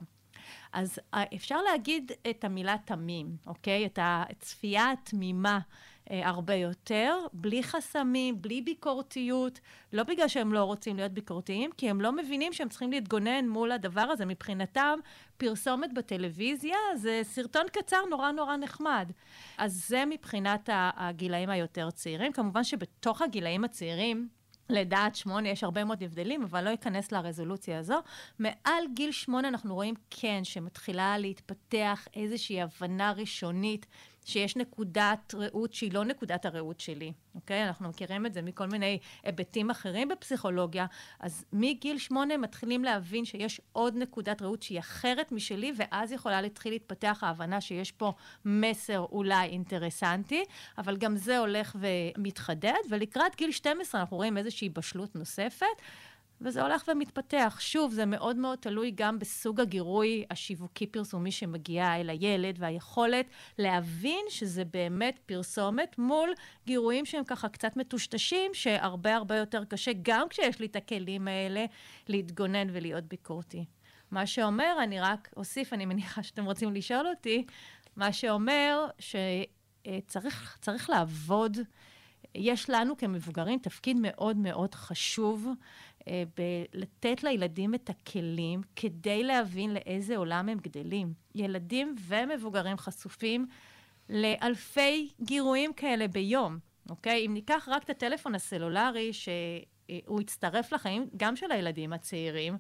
אז 0.74 1.00
אה, 1.14 1.24
אפשר 1.36 1.62
להגיד 1.62 2.12
את 2.30 2.44
המילה 2.44 2.76
תמים, 2.86 3.38
אוקיי? 3.48 3.86
את 3.86 4.00
הצפייה 4.02 4.92
התמימה 4.92 5.60
הרבה 6.10 6.54
יותר, 6.54 7.18
בלי 7.34 7.64
חסמים, 7.64 8.42
בלי 8.42 8.62
ביקורתיות, 8.62 9.60
לא 9.94 10.04
בגלל 10.04 10.28
שהם 10.28 10.54
לא 10.54 10.64
רוצים 10.64 10.96
להיות 10.96 11.12
ביקורתיים, 11.12 11.70
כי 11.78 11.90
הם 11.90 12.02
לא 12.02 12.12
מבינים 12.12 12.54
שהם 12.54 12.70
צריכים 12.70 12.92
להתגונן 12.92 13.48
מול 13.48 13.72
הדבר 13.72 14.02
הזה. 14.02 14.26
מבחינתם, 14.26 15.00
פרסומת 15.38 15.94
בטלוויזיה 15.94 16.78
זה 16.96 17.22
סרטון 17.24 17.66
קצר 17.72 18.06
נורא 18.10 18.32
נורא 18.32 18.58
נחמד. 18.58 19.12
אז 19.58 19.86
זה 19.88 20.04
מבחינת 20.06 20.70
הגילאים 20.74 21.50
היותר 21.50 21.92
צעירים. 21.92 22.32
כמובן 22.32 22.64
שבתוך 22.64 23.22
הגילאים 23.22 23.64
הצעירים, 23.64 24.28
לידה 24.70 25.06
עד 25.06 25.16
שמונה 25.16 25.50
יש 25.50 25.64
הרבה 25.64 25.84
מאוד 25.84 26.04
הבדלים, 26.04 26.44
אבל 26.44 26.64
לא 26.64 26.74
אכנס 26.74 27.12
לרזולוציה 27.12 27.80
הזו. 27.80 28.00
מעל 28.40 28.84
גיל 28.94 29.12
שמונה 29.12 29.48
אנחנו 29.48 29.76
רואים 29.76 29.96
כן 30.10 30.44
שמתחילה 30.44 31.18
להתפתח 31.18 32.08
איזושהי 32.16 32.62
הבנה 32.62 33.12
ראשונית 33.12 33.86
שיש 34.28 34.56
נקודת 34.56 35.34
ראות 35.38 35.74
שהיא 35.74 35.94
לא 35.94 36.06
נקודת 36.06 36.46
הראות 36.46 36.80
שלי, 36.80 37.14
אוקיי? 37.36 37.68
אנחנו 37.68 37.90
מכירים 37.90 38.26
את 38.26 38.34
זה 38.34 38.42
מכל 38.42 38.68
מיני 38.68 39.00
היבטים 39.24 39.70
אחרים 39.70 40.08
בפסיכולוגיה, 40.08 40.86
אז 41.20 41.46
מגיל 41.54 41.98
שמונה 41.98 42.38
מתחילים 42.38 42.84
להבין 42.84 43.26
שיש 43.26 43.62
עוד 43.72 43.96
נקודת 43.98 44.42
ראות 44.42 44.64
שהיא 44.64 44.80
אחרת 44.80 45.32
משלי, 45.32 45.74
ואז 45.78 46.12
יכולה 46.12 46.42
להתחיל 46.42 46.74
להתפתח 46.74 47.20
ההבנה 47.22 47.62
שיש 47.62 47.92
פה 47.92 48.14
מסר 48.46 49.06
אולי 49.12 49.48
אינטרסנטי, 49.48 50.44
אבל 50.78 50.98
גם 50.98 51.16
זה 51.16 51.38
הולך 51.38 51.76
ומתחדד, 51.80 52.74
ולקראת 52.90 53.36
גיל 53.36 53.52
12 53.52 54.02
אנחנו 54.02 54.18
רואים 54.18 54.38
איזושהי 54.38 54.70
בשלות 54.70 55.16
נוספת. 55.16 55.66
וזה 56.42 56.62
הולך 56.62 56.84
ומתפתח. 56.88 57.58
שוב, 57.60 57.94
זה 57.94 58.06
מאוד 58.06 58.36
מאוד 58.36 58.58
תלוי 58.58 58.92
גם 58.96 59.20
בסוג 59.20 59.62
הגירוי 59.62 60.26
השיווקי-פרסומי 60.32 61.32
שמגיע 61.32 61.96
אל 61.96 62.10
הילד, 62.10 62.56
והיכולת 62.60 63.26
להבין 63.58 64.26
שזה 64.30 64.66
באמת 64.66 65.20
פרסומת 65.26 65.98
מול 65.98 66.30
גירויים 66.66 67.06
שהם 67.06 67.24
ככה 67.24 67.50
קצת 67.50 67.78
מטושטשים, 67.78 68.54
שהרבה 68.54 69.16
הרבה 69.16 69.36
יותר 69.36 69.64
קשה, 69.66 69.92
גם 70.02 70.30
כשיש 70.30 70.60
לי 70.60 70.66
את 70.66 70.76
הכלים 70.76 71.28
האלה, 71.28 71.66
להתגונן 72.08 72.68
ולהיות 72.72 73.04
ביקורתי. 73.04 73.66
מה 74.12 74.28
שאומר, 74.28 74.78
אני 74.84 75.00
רק 75.00 75.30
אוסיף, 75.38 75.74
אני 75.74 75.86
מניחה 75.86 76.24
שאתם 76.24 76.46
רוצים 76.46 76.74
לשאול 76.74 77.08
אותי, 77.08 77.46
מה 77.96 78.14
שאומר 78.14 78.88
שצריך 79.00 80.90
לעבוד, 80.90 81.58
יש 82.36 82.70
לנו 82.70 82.98
כמבוגרים 82.98 83.60
תפקיד 83.60 83.98
מאוד 84.00 84.38
מאוד 84.38 84.76
חשוב 84.76 85.48
בלתת 86.38 87.24
לילדים 87.24 87.76
את 87.76 87.90
הכלים 87.90 88.62
כדי 88.76 89.24
להבין 89.24 89.74
לאיזה 89.74 90.18
עולם 90.18 90.50
הם 90.50 90.58
גדלים. 90.58 91.14
ילדים 91.36 91.96
ומבוגרים 92.00 92.78
חשופים 92.78 93.48
לאלפי 94.10 95.10
גירויים 95.22 95.74
כאלה 95.74 96.08
ביום, 96.08 96.58
אוקיי? 96.90 97.26
אם 97.26 97.34
ניקח 97.34 97.68
רק 97.72 97.84
את 97.84 97.90
הטלפון 97.90 98.36
הסלולרי, 98.36 99.14
שהוא 99.14 100.22
יצטרף 100.22 100.74
לחיים 100.74 101.10
גם 101.18 101.36
של 101.36 101.52
הילדים 101.52 101.94
הצעירים, 101.94 102.58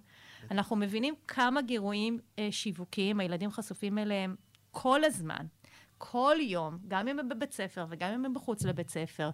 אנחנו 0.51 0.75
מבינים 0.75 1.13
כמה 1.27 1.61
גירויים 1.61 2.19
אה, 2.39 2.47
שיווקיים 2.51 3.19
הילדים 3.19 3.51
חשופים 3.51 3.97
אליהם 3.97 4.35
כל 4.71 5.03
הזמן, 5.03 5.45
כל 5.97 6.35
יום, 6.39 6.77
גם 6.87 7.07
אם 7.07 7.19
הם 7.19 7.29
בבית 7.29 7.53
ספר 7.53 7.85
וגם 7.89 8.13
אם 8.13 8.25
הם 8.25 8.33
מחוץ 8.33 8.63
לבית 8.63 8.89
ספר. 8.89 9.29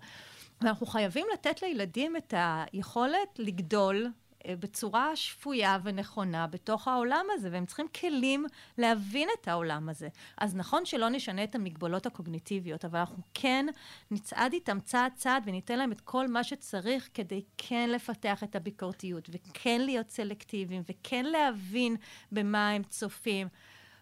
ואנחנו 0.64 0.86
חייבים 0.86 1.28
לתת 1.34 1.62
לילדים 1.62 2.18
את 2.18 2.34
היכולת 2.38 3.40
לגדול 3.40 4.08
אה, 4.46 4.56
בצורה 4.60 5.16
שפויה 5.16 5.78
ונכונה 5.84 6.48
בתוך 6.48 6.88
העולם 6.88 7.26
הזה, 7.34 7.50
והם 7.52 7.66
צריכים 7.66 7.88
כלים 7.88 8.46
להבין 8.78 9.30
את 9.42 9.48
העולם 9.48 9.90
הזה. 9.90 10.08
אז 10.38 10.56
נכון 10.56 10.86
שלא 10.86 11.10
נשנה 11.10 11.44
את 11.44 11.56
המגבלות 11.56 12.06
הקוגניטיביות, 12.06 12.86
אבל 12.86 13.00
אנחנו 13.00 13.24
כן 13.34 13.66
נצעד 14.12 14.54
איתם 14.54 14.80
צעד 14.80 15.12
צעד 15.16 15.44
וניתן 15.46 15.80
להם 15.80 15.92
את 15.92 16.02
כל 16.02 16.28
מה 16.28 16.44
שצריך 16.44 17.10
כדי 17.14 17.42
כן 17.58 17.90
לפתח 17.90 18.44
את 18.44 18.56
הביקורתיות, 18.56 19.30
וכן 19.32 19.82
להיות 19.82 20.10
סלקטיביים, 20.10 20.82
וכן 20.90 21.26
להבין 21.26 21.96
במה 22.32 22.70
הם 22.70 22.84
צופים. 22.84 23.48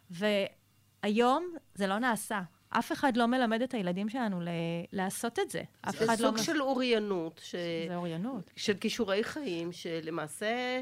והיום 0.10 1.54
זה 1.76 1.88
לא 1.88 2.00
נעשה. 2.00 2.42
אף 2.72 2.92
אחד 2.92 3.18
לא 3.18 3.26
מלמד 3.26 3.62
את 3.62 3.74
הילדים 3.74 4.10
שלנו 4.10 4.42
ל- 4.42 4.48
לעשות 4.92 5.40
את 5.40 5.52
זה. 5.52 5.64
אף 5.82 5.96
אחד 5.96 6.08
לא... 6.08 6.16
זה 6.16 6.24
סוג 6.24 6.38
של 6.38 6.62
אוריינות. 6.62 7.42
ש... 7.44 7.56
זה 7.88 7.96
אוריינות. 7.96 8.52
של 8.56 8.74
כישורי 8.74 9.24
חיים, 9.24 9.72
שלמעשה... 9.72 10.82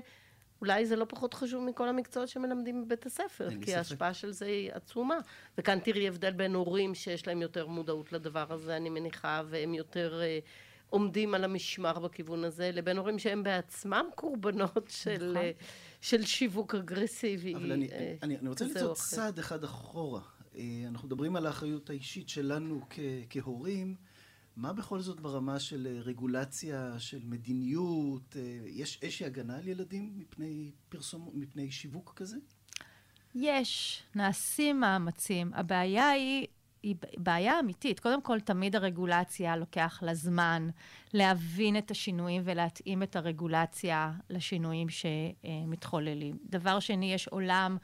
אולי 0.62 0.86
זה 0.86 0.96
לא 0.96 1.05
פחות 1.05 1.34
חשוב 1.34 1.63
מכל 1.63 1.89
המקצועות 1.89 2.29
שמלמדים 2.29 2.86
בבית 2.86 3.05
הספר, 3.05 3.50
כי 3.62 3.75
ההשפעה 3.75 4.13
של 4.13 4.31
זה 4.31 4.46
היא 4.46 4.72
עצומה. 4.74 5.17
וכאן 5.58 5.79
תראי 5.79 6.08
הבדל 6.08 6.31
בין 6.31 6.55
הורים 6.55 6.96
שיש 6.96 7.27
להם 7.27 7.41
יותר 7.41 7.67
מודעות 7.67 8.13
לדבר 8.13 8.53
הזה, 8.53 8.77
אני 8.77 8.89
מניחה, 8.89 9.41
והם 9.50 9.74
יותר 9.74 10.22
uh, 10.22 10.48
עומדים 10.89 11.34
על 11.34 11.43
המשמר 11.43 12.00
בכיוון 12.00 12.43
הזה, 12.43 12.72
לבין 12.74 12.98
הורים 12.98 13.19
שהם 13.19 13.43
בעצמם 13.43 14.05
קורבנות 14.15 14.88
של, 15.03 15.38
uh, 15.38 15.63
של 16.01 16.25
שיווק 16.25 16.75
אגרסיבי. 16.75 17.55
אבל 17.55 17.72
אני, 17.72 17.88
uh, 17.88 17.91
אני, 18.24 18.38
אני 18.38 18.50
רוצה 18.50 18.65
לצעוד 18.65 18.96
צעד 18.96 19.39
אחד 19.39 19.63
אחורה. 19.63 20.22
אה, 20.56 20.84
אנחנו 20.88 21.08
מדברים 21.08 21.36
על 21.36 21.46
האחריות 21.46 21.89
האישית 21.89 22.29
שלנו 22.29 22.82
כ- 22.89 23.00
כהורים. 23.29 23.96
מה 24.56 24.74
בכל 24.74 25.00
זאת 25.00 25.20
ברמה 25.20 25.60
של 25.60 25.88
אה, 25.88 26.01
רגולציה, 26.01 27.00
של 27.00 27.20
מדיניות? 27.24 28.36
אה, 28.39 28.60
יש 28.65 29.00
איזושהי 29.01 29.25
הגנה 29.25 29.58
על 29.58 29.68
ילדים 29.68 30.13
מפני 30.18 30.72
פרסום, 30.89 31.29
מפני 31.34 31.72
שיווק 31.72 32.13
כזה? 32.15 32.38
יש, 33.36 34.03
נעשים 34.15 34.79
מאמצים. 34.79 35.51
הבעיה 35.53 36.10
היא, 36.10 36.48
היא 36.84 36.96
בעיה 37.18 37.60
אמיתית. 37.60 38.00
קודם 38.00 38.22
כל, 38.22 38.39
תמיד 38.39 38.75
הרגולציה 38.75 39.56
לוקח 39.58 40.00
לה 40.01 40.13
זמן 40.13 40.70
להבין 41.13 41.77
את 41.77 41.91
השינויים 41.91 42.41
ולהתאים 42.46 43.03
את 43.03 43.15
הרגולציה 43.15 44.13
לשינויים 44.29 44.88
שמתחוללים. 44.89 46.38
דבר 46.46 46.79
שני, 46.79 47.13
יש 47.13 47.27
עולם 47.27 47.77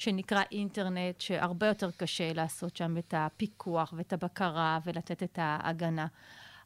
שנקרא 0.00 0.42
אינטרנט, 0.52 1.20
שהרבה 1.20 1.66
יותר 1.66 1.90
קשה 1.90 2.32
לעשות 2.32 2.76
שם 2.76 2.98
את 2.98 3.14
הפיקוח 3.16 3.94
ואת 3.96 4.12
הבקרה 4.12 4.78
ולתת 4.84 5.22
את 5.22 5.38
ההגנה. 5.42 6.06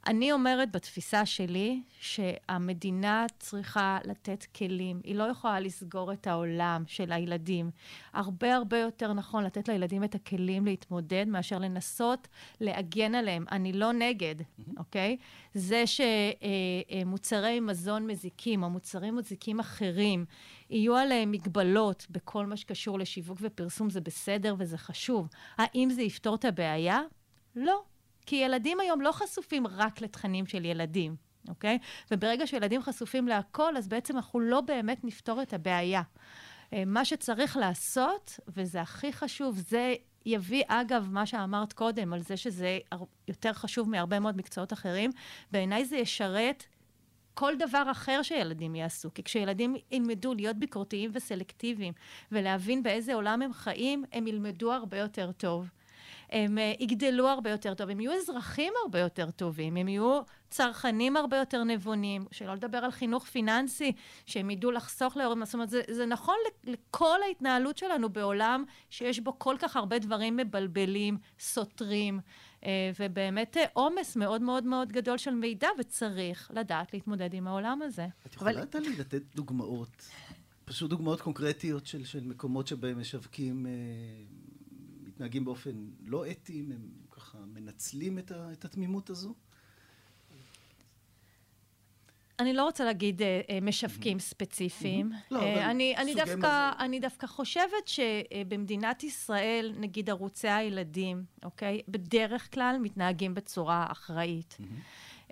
אני 0.06 0.32
אומרת 0.32 0.72
בתפיסה 0.72 1.26
שלי 1.26 1.82
שהמדינה 2.00 3.26
צריכה 3.38 3.98
לתת 4.04 4.44
כלים. 4.56 5.00
היא 5.04 5.14
לא 5.14 5.24
יכולה 5.24 5.60
לסגור 5.60 6.12
את 6.12 6.26
העולם 6.26 6.82
של 6.86 7.12
הילדים. 7.12 7.70
הרבה 8.12 8.54
הרבה 8.54 8.78
יותר 8.78 9.12
נכון 9.12 9.44
לתת 9.44 9.68
לילדים 9.68 10.04
את 10.04 10.14
הכלים 10.14 10.64
להתמודד 10.64 11.24
מאשר 11.28 11.58
לנסות 11.58 12.28
להגן 12.60 13.14
עליהם. 13.14 13.44
אני 13.52 13.72
לא 13.72 13.92
נגד, 13.92 14.34
אוקיי? 14.76 15.16
Mm-hmm. 15.16 15.22
Okay? 15.22 15.58
זה 15.58 15.84
שמוצרי 15.86 17.60
מזון 17.60 18.06
מזיקים 18.06 18.62
או 18.62 18.70
מוצרים 18.70 19.16
מזיקים 19.16 19.60
אחרים 19.60 20.24
יהיו 20.71 20.97
עליהם 20.97 21.30
מגבלות 21.30 22.06
בכל 22.11 22.47
מה 22.47 22.56
שקשור 22.56 22.99
לשיווק 22.99 23.38
ופרסום 23.40 23.90
זה 23.90 24.00
בסדר 24.00 24.54
וזה 24.59 24.78
חשוב. 24.78 25.28
האם 25.56 25.90
זה 25.90 26.02
יפתור 26.02 26.35
את 26.35 26.44
הבעיה? 26.44 27.00
לא. 27.56 27.83
כי 28.26 28.37
ילדים 28.37 28.80
היום 28.80 29.00
לא 29.00 29.12
חשופים 29.12 29.66
רק 29.66 30.00
לתכנים 30.00 30.47
של 30.47 30.64
ילדים, 30.64 31.16
אוקיי? 31.49 31.78
וברגע 32.11 32.47
שילדים 32.47 32.83
חשופים 32.83 33.28
להכל, 33.28 33.76
אז 33.76 33.88
בעצם 33.88 34.16
אנחנו 34.16 34.40
לא 34.40 34.61
באמת 34.61 35.04
נפתור 35.04 35.42
את 35.42 35.52
הבעיה. 35.52 36.02
אה, 36.73 36.85
מה 36.87 37.04
שצריך 37.04 37.56
לעשות, 37.56 38.40
וזה 38.49 38.80
הכי 38.80 39.12
חשוב, 39.12 39.59
זה 39.59 39.94
יביא, 40.26 40.62
אגב, 40.68 41.09
מה 41.11 41.26
שאמרת 41.26 41.73
קודם, 41.73 42.12
על 42.12 42.23
זה 42.23 42.37
שזה 42.37 42.78
יותר 43.28 43.52
חשוב 43.52 43.90
מהרבה 43.90 44.21
מאוד 44.21 44.37
מקצועות 44.37 44.73
אחרים, 44.73 45.11
בעיניי 45.50 45.85
זה 45.85 45.97
ישרת 45.97 46.64
כל 47.34 47.56
דבר 47.58 47.82
אחר 47.90 48.22
שילדים 48.22 48.74
יעשו. 48.74 49.14
כי 49.14 49.22
כשילדים 49.22 49.76
ילמדו 49.90 50.34
להיות 50.34 50.56
ביקורתיים 50.56 51.10
וסלקטיביים, 51.14 51.92
ולהבין 52.32 52.82
באיזה 52.82 53.14
עולם 53.14 53.42
הם 53.42 53.52
חיים, 53.52 54.04
הם 54.12 54.26
ילמדו 54.26 54.72
הרבה 54.72 54.98
יותר 54.98 55.32
טוב. 55.32 55.68
הם 56.30 56.58
uh, 56.58 56.82
יגדלו 56.82 57.28
הרבה 57.28 57.50
יותר 57.50 57.74
טוב, 57.74 57.90
הם 57.90 58.00
יהיו 58.00 58.12
אזרחים 58.12 58.72
הרבה 58.82 58.98
יותר 58.98 59.30
טובים, 59.30 59.76
הם 59.76 59.88
יהיו 59.88 60.20
צרכנים 60.50 61.16
הרבה 61.16 61.36
יותר 61.36 61.64
נבונים, 61.64 62.24
שלא 62.30 62.54
לדבר 62.54 62.78
על 62.78 62.90
חינוך 62.90 63.24
פיננסי, 63.24 63.92
שהם 64.26 64.50
ידעו 64.50 64.70
לחסוך 64.70 65.16
להורים, 65.16 65.44
זאת 65.44 65.54
אומרת, 65.54 65.70
זה, 65.70 65.82
זה 65.90 66.06
נכון 66.06 66.36
לכל 66.64 67.22
ההתנהלות 67.26 67.78
שלנו 67.78 68.08
בעולם 68.08 68.64
שיש 68.90 69.20
בו 69.20 69.38
כל 69.38 69.56
כך 69.58 69.76
הרבה 69.76 69.98
דברים 69.98 70.36
מבלבלים, 70.36 71.18
סותרים, 71.38 72.20
ובאמת 73.00 73.56
אה, 73.56 73.64
עומס 73.73 74.16
מאוד 74.16 74.42
מאוד 74.42 74.64
מאוד 74.64 74.92
גדול 74.92 75.18
של 75.18 75.35
מידע, 75.35 75.68
וצריך 75.78 76.50
לדעת 76.54 76.94
להתמודד 76.94 77.35
עם 77.35 77.47
העולם 77.47 77.83
הזה. 77.83 78.06
את 78.26 78.35
יכולה 78.35 78.50
אבל... 78.50 78.80
לי 78.80 78.97
לתת 78.97 79.23
דוגמאות? 79.35 80.09
פשוט 80.64 80.90
דוגמאות 80.90 81.21
קונקרטיות 81.21 81.87
של, 81.87 82.04
של 82.04 82.25
מקומות 82.25 82.66
שבהם 82.66 83.00
משווקים 83.00 83.66
מתנהגים 85.02 85.44
באופן 85.44 85.90
לא 86.06 86.30
אתי, 86.30 86.66
הם 86.73 86.88
ככה 87.11 87.38
מנצלים 87.38 88.18
את, 88.18 88.30
ה, 88.30 88.52
את 88.52 88.64
התמימות 88.64 89.11
הזו? 89.11 89.35
אני 92.38 92.52
לא 92.52 92.64
רוצה 92.64 92.84
להגיד 92.84 93.20
uh, 93.20 93.24
uh, 93.24 93.52
משווקים 93.62 94.16
mm-hmm. 94.16 94.20
ספציפיים. 94.20 95.12
Mm-hmm. 95.12 95.34
לא, 95.34 95.38
uh, 95.38 95.42
אבל 95.42 95.58
אני, 95.58 95.96
אני, 95.96 96.14
דווקא, 96.14 96.70
אני 96.78 97.00
דווקא 97.00 97.26
חושבת 97.26 97.86
שבמדינת 97.86 99.04
ישראל, 99.04 99.74
נגיד 99.78 100.10
ערוצי 100.10 100.48
הילדים, 100.48 101.24
אוקיי? 101.44 101.80
בדרך 101.88 102.54
כלל 102.54 102.76
מתנהגים 102.80 103.34
בצורה 103.34 103.86
אחראית. 103.90 104.56
Mm-hmm. 104.60 104.64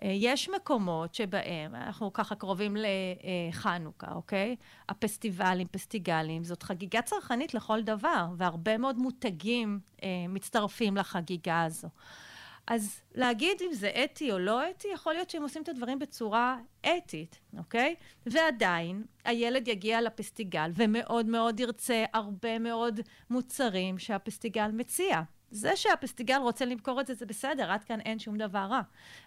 אה, 0.03 0.13
יש 0.15 0.49
מקומות 0.49 1.15
שבהם, 1.15 1.75
אנחנו 1.75 2.13
ככה 2.13 2.35
קרובים 2.35 2.77
לחנוכה, 2.77 4.13
אוקיי? 4.13 4.57
הפסטיבלים, 4.89 5.67
פסטיגלים, 5.71 6.45
זאת 6.45 6.63
חגיגה 6.63 7.03
צרכנית 7.03 7.55
לכל 7.55 7.83
דבר, 7.83 8.27
והרבה 8.37 8.79
מאוד 8.79 8.99
מותגים 8.99 9.81
אה, 10.03 10.09
מצטרפים 10.29 10.97
לחגיגה 10.97 11.63
הזו. 11.63 11.89
אז 12.67 13.01
להגיד 13.15 13.57
אם 13.61 13.73
זה 13.73 13.91
אתי 14.05 14.33
או 14.33 14.39
לא 14.39 14.71
אתי, 14.71 14.89
יכול 14.95 15.13
להיות 15.13 15.31
שהם 15.31 15.43
עושים 15.43 15.63
את 15.63 15.69
הדברים 15.69 15.99
בצורה 15.99 16.59
אתית, 16.97 17.41
אוקיי? 17.59 17.95
ועדיין, 18.27 19.05
הילד 19.25 19.69
יגיע 19.69 20.01
לפסטיגל 20.01 20.71
ומאוד 20.75 21.27
מאוד 21.27 21.61
ירצה 21.61 22.05
הרבה 22.13 22.59
מאוד 22.59 23.01
מוצרים 23.31 23.99
שהפסטיגל 23.99 24.69
מציע. 24.69 25.23
זה 25.53 25.77
שהפסטיגל 25.77 26.37
רוצה 26.37 26.65
למכור 26.65 27.01
את 27.01 27.07
זה, 27.07 27.15
זה 27.15 27.27
בסדר, 27.27 27.73
עד 27.73 27.85
כאן 27.85 28.01
אין 28.01 28.19
שום 28.19 28.37
דבר 28.37 28.59
רע. 28.59 28.81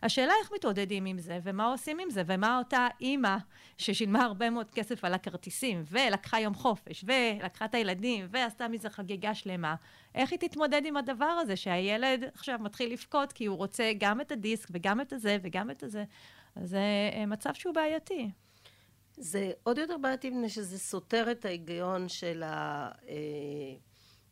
השאלה 0.04 0.34
איך 0.42 0.52
מתמודדים 0.56 1.06
עם 1.06 1.20
זה, 1.20 1.40
ומה 1.44 1.66
עושים 1.66 2.00
עם 2.00 2.10
זה, 2.10 2.24
ומה 2.26 2.58
אותה 2.58 2.88
אימא 3.02 3.38
ששילמה 3.78 4.24
הרבה 4.24 4.50
מאוד 4.50 4.72
כסף 4.72 5.06
על 5.06 5.14
הכרטיסים, 5.14 5.84
ולקחה 5.92 6.40
יום 6.40 6.54
חופש, 6.54 7.06
ולקחה 7.08 7.66
את 7.66 7.76
הילדים, 7.76 8.28
ועשתה 8.32 8.68
מזה 8.68 8.90
חגיגה 8.90 9.36
שלמה, 9.36 9.76
איך 10.16 10.32
היא 10.32 10.40
תתמודד 10.40 10.82
עם 10.86 10.98
הדבר 10.98 11.26
הזה, 11.26 11.56
שהילד 11.56 12.24
עכשיו 12.34 12.60
מתחיל 12.60 12.94
לבכות 12.94 13.34
כי 13.34 13.46
הוא 13.46 13.58
רוצה 13.58 13.92
גם 13.98 14.22
את 14.22 14.32
הדיסק, 14.32 14.68
וגם 14.72 15.02
את 15.02 15.14
הזה, 15.14 15.38
וגם 15.42 15.72
את 15.72 15.84
הזה. 15.84 16.04
זה 16.62 16.82
אה, 17.14 17.26
מצב 17.26 17.54
שהוא 17.54 17.74
בעייתי. 17.74 18.30
זה 19.18 19.52
עוד 19.64 19.78
יותר 19.78 19.98
בעייתי 19.98 20.30
מפני 20.30 20.50
שזה 20.50 20.80
סותר 20.80 21.32
את 21.32 21.46
ההיגיון 21.46 22.10
של 22.10 22.44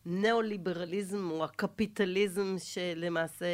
הניאו-ליברליזם 0.05 1.31
או 1.31 1.43
הקפיטליזם 1.43 2.55
שלמעשה 2.57 3.45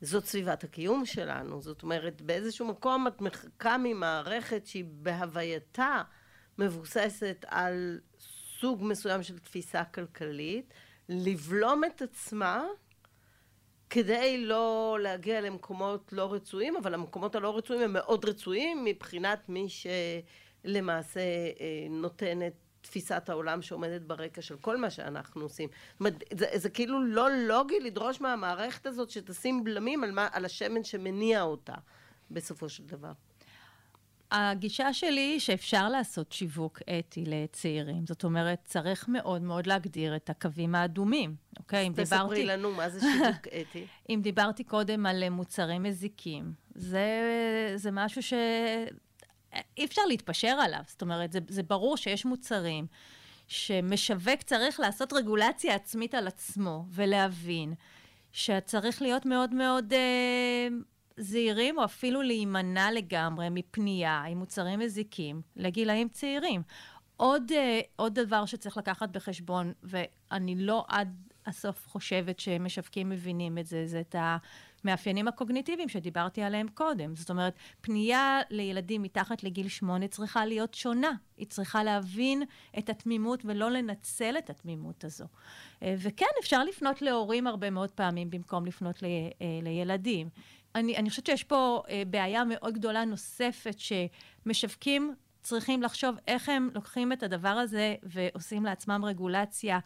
זאת 0.00 0.24
סביבת 0.24 0.64
הקיום 0.64 1.06
שלנו. 1.06 1.60
זאת 1.60 1.82
אומרת, 1.82 2.22
באיזשהו 2.22 2.66
מקום 2.66 3.06
את 3.06 3.20
מחכה 3.20 3.76
ממערכת 3.78 4.66
שהיא 4.66 4.84
בהווייתה 4.88 6.02
מבוססת 6.58 7.44
על 7.48 8.00
סוג 8.60 8.84
מסוים 8.84 9.22
של 9.22 9.38
תפיסה 9.38 9.84
כלכלית, 9.84 10.74
לבלום 11.08 11.84
את 11.84 12.02
עצמה 12.02 12.64
כדי 13.90 14.44
לא 14.44 14.98
להגיע 15.00 15.40
למקומות 15.40 16.12
לא 16.12 16.32
רצויים, 16.32 16.76
אבל 16.76 16.94
המקומות 16.94 17.34
הלא 17.34 17.56
רצויים 17.56 17.82
הם 17.82 17.92
מאוד 17.92 18.24
רצויים 18.24 18.84
מבחינת 18.84 19.48
מי 19.48 19.66
שלמעשה 19.68 21.20
אה, 21.20 21.86
נותן 21.90 22.46
את 22.46 22.61
תפיסת 22.82 23.28
העולם 23.28 23.62
שעומדת 23.62 24.02
ברקע 24.02 24.42
של 24.42 24.56
כל 24.56 24.76
מה 24.76 24.90
שאנחנו 24.90 25.42
עושים. 25.42 25.68
זאת 25.68 26.00
אומרת, 26.00 26.24
זה, 26.32 26.46
זה 26.54 26.70
כאילו 26.70 27.04
לא 27.04 27.30
לוגי 27.30 27.80
לדרוש 27.80 28.20
מהמערכת 28.20 28.86
הזאת 28.86 29.10
שתשים 29.10 29.64
בלמים 29.64 30.04
על, 30.04 30.10
מה, 30.10 30.28
על 30.32 30.44
השמן 30.44 30.84
שמניע 30.84 31.42
אותה 31.42 31.74
בסופו 32.30 32.68
של 32.68 32.84
דבר. 32.84 33.12
הגישה 34.32 34.92
שלי 34.92 35.20
היא 35.20 35.40
שאפשר 35.40 35.88
לעשות 35.88 36.32
שיווק 36.32 36.82
אתי 36.98 37.24
לצעירים. 37.26 38.06
זאת 38.06 38.24
אומרת, 38.24 38.60
צריך 38.64 39.08
מאוד 39.08 39.42
מאוד 39.42 39.66
להגדיר 39.66 40.16
את 40.16 40.30
הקווים 40.30 40.74
האדומים, 40.74 41.34
אוקיי? 41.58 41.86
אם 41.86 41.92
דיברתי... 41.92 42.14
תספרי 42.14 42.46
לנו 42.46 42.72
מה 42.72 42.88
זה 42.88 43.00
שיווק 43.12 43.46
אתי. 43.60 43.86
אם 44.10 44.20
דיברתי 44.22 44.64
קודם 44.64 45.06
על 45.06 45.28
מוצרים 45.28 45.82
מזיקים, 45.82 46.52
זה, 46.74 47.08
זה 47.76 47.90
משהו 47.92 48.22
ש... 48.22 48.32
אי 49.76 49.84
אפשר 49.84 50.02
להתפשר 50.08 50.48
עליו. 50.48 50.80
זאת 50.86 51.02
אומרת, 51.02 51.32
זה, 51.32 51.38
זה 51.48 51.62
ברור 51.62 51.96
שיש 51.96 52.24
מוצרים 52.24 52.86
שמשווק 53.48 54.42
צריך 54.42 54.80
לעשות 54.80 55.12
רגולציה 55.12 55.74
עצמית 55.74 56.14
על 56.14 56.26
עצמו, 56.26 56.84
ולהבין 56.88 57.74
שצריך 58.32 59.02
להיות 59.02 59.26
מאוד 59.26 59.54
מאוד... 59.54 59.92
אה, 59.92 60.68
זהירים 61.16 61.78
או 61.78 61.84
אפילו 61.84 62.22
להימנע 62.22 62.92
לגמרי 62.92 63.48
מפנייה 63.50 64.22
עם 64.28 64.38
מוצרים 64.38 64.80
מזיקים 64.80 65.42
לגילאים 65.56 66.08
צעירים. 66.08 66.62
עוד, 67.16 67.50
uh, 67.50 67.54
עוד 67.96 68.14
דבר 68.14 68.46
שצריך 68.46 68.76
לקחת 68.76 69.08
בחשבון, 69.08 69.72
ואני 69.82 70.54
לא 70.54 70.84
עד 70.88 71.31
הסוף 71.46 71.88
חושבת 71.88 72.40
שמשווקים 72.40 73.08
מבינים 73.08 73.58
את 73.58 73.66
זה, 73.66 73.86
זה 73.86 74.00
את 74.00 74.16
המאפיינים 74.84 75.28
הקוגניטיביים 75.28 75.88
שדיברתי 75.88 76.42
עליהם 76.42 76.68
קודם. 76.68 77.16
זאת 77.16 77.30
אומרת, 77.30 77.54
פנייה 77.80 78.40
לילדים 78.50 79.02
מתחת 79.02 79.42
לגיל 79.42 79.68
שמונה 79.68 80.08
צריכה 80.08 80.46
להיות 80.46 80.74
שונה. 80.74 81.12
היא 81.36 81.46
צריכה 81.46 81.84
להבין 81.84 82.42
את 82.78 82.88
התמימות 82.88 83.40
ולא 83.44 83.70
לנצל 83.70 84.34
את 84.38 84.50
התמימות 84.50 85.04
הזו. 85.04 85.24
אה, 85.82 85.94
וכן, 85.98 86.26
אפשר 86.40 86.64
לפנות 86.64 87.02
להורים 87.02 87.46
הרבה 87.46 87.70
מאוד 87.70 87.90
פעמים 87.90 88.30
במקום 88.30 88.66
לפנות 88.66 89.02
ל, 89.02 89.06
אה, 89.06 89.46
לילדים. 89.62 90.28
אני, 90.74 90.96
אני 90.96 91.10
חושבת 91.10 91.26
שיש 91.26 91.44
פה 91.44 91.82
אה, 91.88 92.02
בעיה 92.06 92.42
מאוד 92.44 92.74
גדולה 92.74 93.04
נוספת, 93.04 93.76
שמשווקים 93.78 95.14
צריכים 95.42 95.82
לחשוב 95.82 96.16
איך 96.28 96.48
הם 96.48 96.70
לוקחים 96.74 97.12
את 97.12 97.22
הדבר 97.22 97.48
הזה 97.48 97.94
ועושים 98.02 98.64
לעצמם 98.64 99.04
רגולציה 99.04 99.78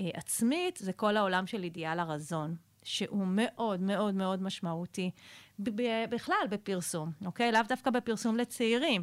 אה, 0.00 0.10
עצמית, 0.14 0.76
זה 0.76 0.92
כל 0.92 1.16
העולם 1.16 1.46
של 1.46 1.62
אידיאל 1.62 1.98
הרזון. 1.98 2.56
שהוא 2.84 3.26
מאוד 3.26 3.80
מאוד 3.80 4.14
מאוד 4.14 4.42
משמעותי 4.42 5.10
בכלל 6.10 6.46
בפרסום, 6.50 7.12
אוקיי? 7.26 7.52
לאו 7.52 7.60
דווקא 7.68 7.90
בפרסום 7.90 8.36
לצעירים. 8.36 9.02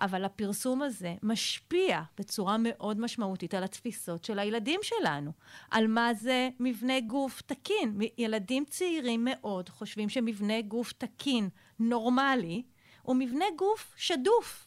אבל 0.00 0.24
הפרסום 0.24 0.82
הזה 0.82 1.14
משפיע 1.22 2.02
בצורה 2.18 2.56
מאוד 2.58 3.00
משמעותית 3.00 3.54
על 3.54 3.64
התפיסות 3.64 4.24
של 4.24 4.38
הילדים 4.38 4.80
שלנו, 4.82 5.32
על 5.70 5.86
מה 5.86 6.14
זה 6.14 6.48
מבנה 6.60 7.00
גוף 7.00 7.42
תקין. 7.42 7.98
ילדים 8.18 8.64
צעירים 8.64 9.26
מאוד 9.30 9.68
חושבים 9.68 10.08
שמבנה 10.08 10.60
גוף 10.60 10.92
תקין, 10.92 11.48
נורמלי, 11.78 12.62
הוא 13.02 13.16
מבנה 13.16 13.44
גוף 13.58 13.94
שדוף, 13.96 14.66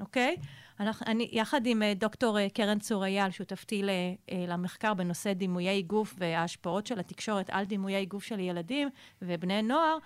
אוקיי? 0.00 0.36
אנחנו, 0.80 1.06
אני, 1.06 1.28
יחד 1.32 1.66
עם 1.66 1.82
אה, 1.82 1.94
דוקטור 1.94 2.38
אה, 2.38 2.48
קרן 2.50 2.78
צור 2.78 3.04
אייל, 3.04 3.30
שותפתי 3.30 3.82
אה, 3.82 4.44
למחקר 4.48 4.94
בנושא 4.94 5.32
דימויי 5.32 5.82
גוף 5.82 6.14
וההשפעות 6.18 6.86
של 6.86 6.98
התקשורת 6.98 7.50
על 7.50 7.64
דימויי 7.64 8.06
גוף 8.06 8.24
של 8.24 8.40
ילדים 8.40 8.88
ובני 9.22 9.62
נוער, 9.62 9.98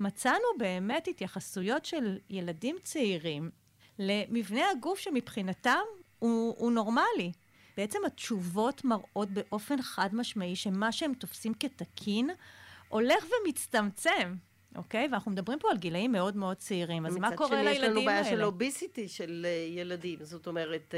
מצאנו 0.00 0.44
באמת 0.58 1.08
התייחסויות 1.08 1.84
של 1.84 2.18
ילדים 2.30 2.76
צעירים 2.82 3.50
למבנה 3.98 4.70
הגוף 4.70 4.98
שמבחינתם 4.98 5.84
הוא, 6.18 6.54
הוא 6.58 6.72
נורמלי. 6.72 7.32
בעצם 7.76 7.98
התשובות 8.06 8.84
מראות 8.84 9.30
באופן 9.30 9.82
חד 9.82 10.14
משמעי 10.14 10.56
שמה 10.56 10.92
שהם 10.92 11.14
תופסים 11.14 11.54
כתקין 11.54 12.30
הולך 12.88 13.24
ומצטמצם. 13.24 14.34
אוקיי? 14.76 15.08
ואנחנו 15.10 15.30
מדברים 15.30 15.58
פה 15.58 15.68
על 15.70 15.76
גילאים 15.76 16.12
מאוד 16.12 16.36
מאוד 16.36 16.56
צעירים, 16.56 17.06
אז 17.06 17.16
מה 17.16 17.36
קורה 17.36 17.62
לילדים 17.62 17.82
האלה? 17.82 17.88
מצד 17.88 17.88
שני, 17.88 17.88
יש 17.88 17.96
לנו 17.96 18.04
בעיה 18.04 18.24
של 18.24 18.44
אוביסיטי 18.44 19.08
של 19.08 19.46
אה, 19.48 19.66
ילדים, 19.80 20.18
זאת 20.22 20.46
אומרת... 20.46 20.94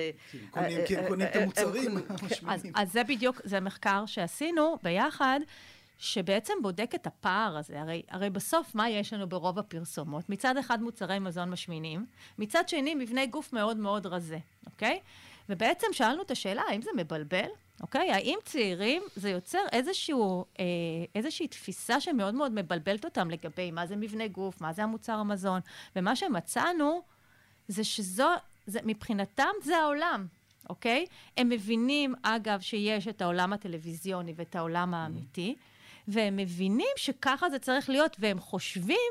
אה, 0.56 0.86
כי 0.86 0.96
הם 0.96 1.08
קונים 1.08 1.26
את 1.26 1.36
אה, 1.36 1.42
המוצרים 1.42 1.96
המשמעותיים. 2.08 2.72
אז 2.76 2.92
זה 2.92 3.04
בדיוק, 3.04 3.40
זה 3.44 3.60
מחקר 3.60 4.06
שעשינו 4.06 4.76
ביחד. 4.82 5.40
שבעצם 6.00 6.54
בודק 6.62 6.90
את 6.94 7.06
הפער 7.06 7.56
הזה. 7.56 7.80
הרי, 7.80 8.02
הרי 8.10 8.30
בסוף, 8.30 8.74
מה 8.74 8.90
יש 8.90 9.12
לנו 9.12 9.28
ברוב 9.28 9.58
הפרסומות? 9.58 10.30
מצד 10.30 10.56
אחד 10.56 10.82
מוצרי 10.82 11.18
מזון 11.18 11.50
משמינים, 11.50 12.06
מצד 12.38 12.68
שני 12.68 12.94
מבנה 12.94 13.26
גוף 13.26 13.52
מאוד 13.52 13.76
מאוד 13.76 14.06
רזה, 14.06 14.38
אוקיי? 14.66 15.00
ובעצם 15.48 15.86
שאלנו 15.92 16.22
את 16.22 16.30
השאלה, 16.30 16.62
האם 16.68 16.82
זה 16.82 16.90
מבלבל? 16.96 17.48
אוקיי? 17.80 18.12
האם 18.12 18.38
צעירים, 18.44 19.02
זה 19.16 19.30
יוצר 19.30 19.58
איזשהו, 19.72 20.44
אה, 20.60 20.64
איזושהי 21.14 21.48
תפיסה 21.48 22.00
שמאוד 22.00 22.34
מאוד 22.34 22.52
מבלבלת 22.52 23.04
אותם 23.04 23.30
לגבי 23.30 23.70
מה 23.70 23.86
זה 23.86 23.96
מבנה 23.96 24.28
גוף, 24.28 24.60
מה 24.60 24.72
זה 24.72 24.82
המוצר 24.82 25.12
המזון, 25.12 25.60
ומה 25.96 26.16
שמצאנו 26.16 27.02
זה 27.68 27.84
שזו, 27.84 28.28
זה, 28.66 28.80
מבחינתם 28.84 29.50
זה 29.62 29.76
העולם, 29.76 30.26
אוקיי? 30.68 31.06
הם 31.36 31.48
מבינים, 31.48 32.14
אגב, 32.22 32.60
שיש 32.60 33.08
את 33.08 33.22
העולם 33.22 33.52
הטלוויזיוני 33.52 34.32
ואת 34.36 34.56
העולם 34.56 34.94
האמיתי. 34.94 35.54
Mm-hmm. 35.58 35.78
והם 36.08 36.36
מבינים 36.36 36.88
שככה 36.96 37.50
זה 37.50 37.58
צריך 37.58 37.90
להיות, 37.90 38.16
והם 38.18 38.40
חושבים 38.40 39.10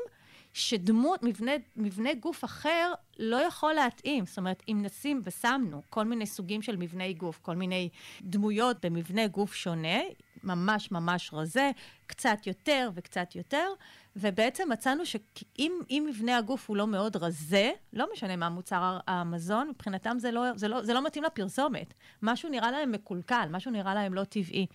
שדמות, 0.58 1.22
מבנה, 1.22 1.52
מבנה 1.76 2.14
גוף 2.14 2.44
אחר 2.44 2.92
לא 3.18 3.36
יכול 3.36 3.72
להתאים. 3.72 4.26
זאת 4.26 4.38
אומרת, 4.38 4.62
אם 4.68 4.78
נשים 4.82 5.22
ושמנו 5.24 5.82
כל 5.90 6.04
מיני 6.04 6.26
סוגים 6.26 6.62
של 6.62 6.76
מבני 6.76 7.14
גוף, 7.14 7.38
כל 7.42 7.54
מיני 7.54 7.88
דמויות 8.22 8.86
במבנה 8.86 9.26
גוף 9.26 9.54
שונה, 9.54 9.98
ממש 10.44 10.92
ממש 10.92 11.30
רזה, 11.32 11.70
קצת 12.06 12.46
יותר 12.46 12.90
וקצת 12.94 13.36
יותר, 13.36 13.68
ובעצם 14.16 14.68
מצאנו 14.72 15.06
שאם 15.06 16.06
מבנה 16.08 16.38
הגוף 16.38 16.68
הוא 16.68 16.76
לא 16.76 16.86
מאוד 16.86 17.16
רזה, 17.16 17.70
לא 17.92 18.06
משנה 18.12 18.36
מה 18.36 18.48
מוצר 18.48 18.98
המזון, 19.06 19.68
מבחינתם 19.68 20.18
זה 20.18 20.30
לא, 20.30 20.44
זה, 20.56 20.68
לא, 20.68 20.82
זה 20.82 20.94
לא 20.94 21.06
מתאים 21.06 21.24
לפרסומת. 21.24 21.94
משהו 22.22 22.48
נראה 22.48 22.70
להם 22.70 22.92
מקולקל, 22.92 23.48
משהו 23.50 23.70
נראה 23.70 23.94
להם 23.94 24.14
לא 24.14 24.24
טבעי. 24.24 24.66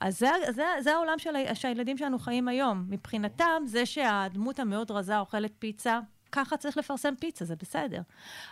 אז 0.00 0.18
זה, 0.18 0.30
זה, 0.50 0.64
זה 0.80 0.92
העולם 0.92 1.18
של, 1.18 1.30
שהילדים 1.54 1.98
שלנו 1.98 2.18
חיים 2.18 2.48
היום. 2.48 2.84
מבחינתם, 2.88 3.62
זה 3.66 3.86
שהדמות 3.86 4.58
המאוד 4.58 4.90
רזה 4.90 5.18
אוכלת 5.18 5.52
פיצה, 5.58 6.00
ככה 6.32 6.56
צריך 6.56 6.76
לפרסם 6.76 7.14
פיצה, 7.20 7.44
זה 7.44 7.56
בסדר. 7.56 8.02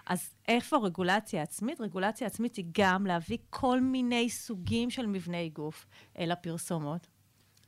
אז 0.06 0.34
איפה 0.48 0.76
רגולציה 0.76 1.42
עצמית? 1.42 1.80
רגולציה 1.80 2.26
עצמית 2.26 2.56
היא 2.56 2.64
גם 2.78 3.06
להביא 3.06 3.38
כל 3.50 3.80
מיני 3.80 4.30
סוגים 4.30 4.90
של 4.90 5.06
מבני 5.06 5.48
גוף 5.48 5.86
אל 6.18 6.32
הפרסומות. 6.32 7.06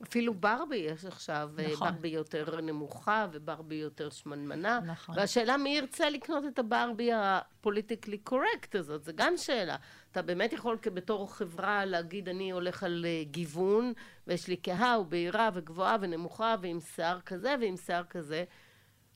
אפילו 0.03 0.33
ברבי 0.33 0.75
יש 0.75 1.05
עכשיו, 1.05 1.49
אה, 1.59 1.67
נכון. 1.71 1.91
ברבי 1.91 2.07
יותר 2.07 2.61
נמוכה 2.61 3.27
וברבי 3.31 3.75
יותר 3.75 4.09
שמנמנה. 4.09 4.79
נכון. 4.79 5.15
והשאלה 5.17 5.57
מי 5.57 5.69
ירצה 5.69 6.09
לקנות 6.09 6.43
את 6.47 6.59
הברבי 6.59 7.09
הפוליטיקלי 7.13 8.17
קורקט 8.17 8.75
הזאת, 8.75 9.03
זו 9.03 9.11
גם 9.15 9.37
שאלה. 9.37 9.75
אתה 10.11 10.21
באמת 10.21 10.53
יכול 10.53 10.77
בתור 10.93 11.33
חברה 11.33 11.85
להגיד 11.85 12.29
אני 12.29 12.51
הולך 12.51 12.83
על 12.83 13.05
אה, 13.07 13.23
גיוון, 13.23 13.93
ויש 14.27 14.47
לי 14.47 14.55
כהה 14.63 14.99
ובהירה 14.99 15.49
וגבוהה 15.53 15.97
ונמוכה 16.01 16.55
ועם 16.61 16.79
שיער 16.79 17.19
כזה 17.21 17.55
ועם 17.61 17.77
שיער 17.77 18.03
כזה, 18.03 18.43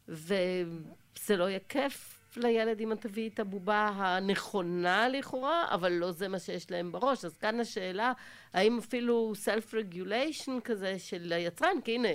וזה 0.08 1.36
לא 1.38 1.50
יהיה 1.50 1.60
כיף 1.70 2.15
לילד 2.38 2.80
אם 2.80 2.92
את 2.92 3.02
תביאי 3.02 3.28
את 3.28 3.40
הבובה 3.40 3.92
הנכונה 3.96 5.10
לכאורה, 5.10 5.66
אבל 5.74 5.92
לא 5.92 6.12
זה 6.12 6.28
מה 6.28 6.40
שיש 6.40 6.72
להם 6.72 6.92
בראש. 6.92 7.26
אז 7.26 7.38
כאן 7.38 7.60
השאלה, 7.60 8.14
האם 8.54 8.78
אפילו 8.78 9.34
self-regulation 9.46 10.62
כזה 10.64 11.00
של 11.00 11.34
היצרן, 11.34 11.82
כי 11.84 11.96
הנה, 11.96 12.10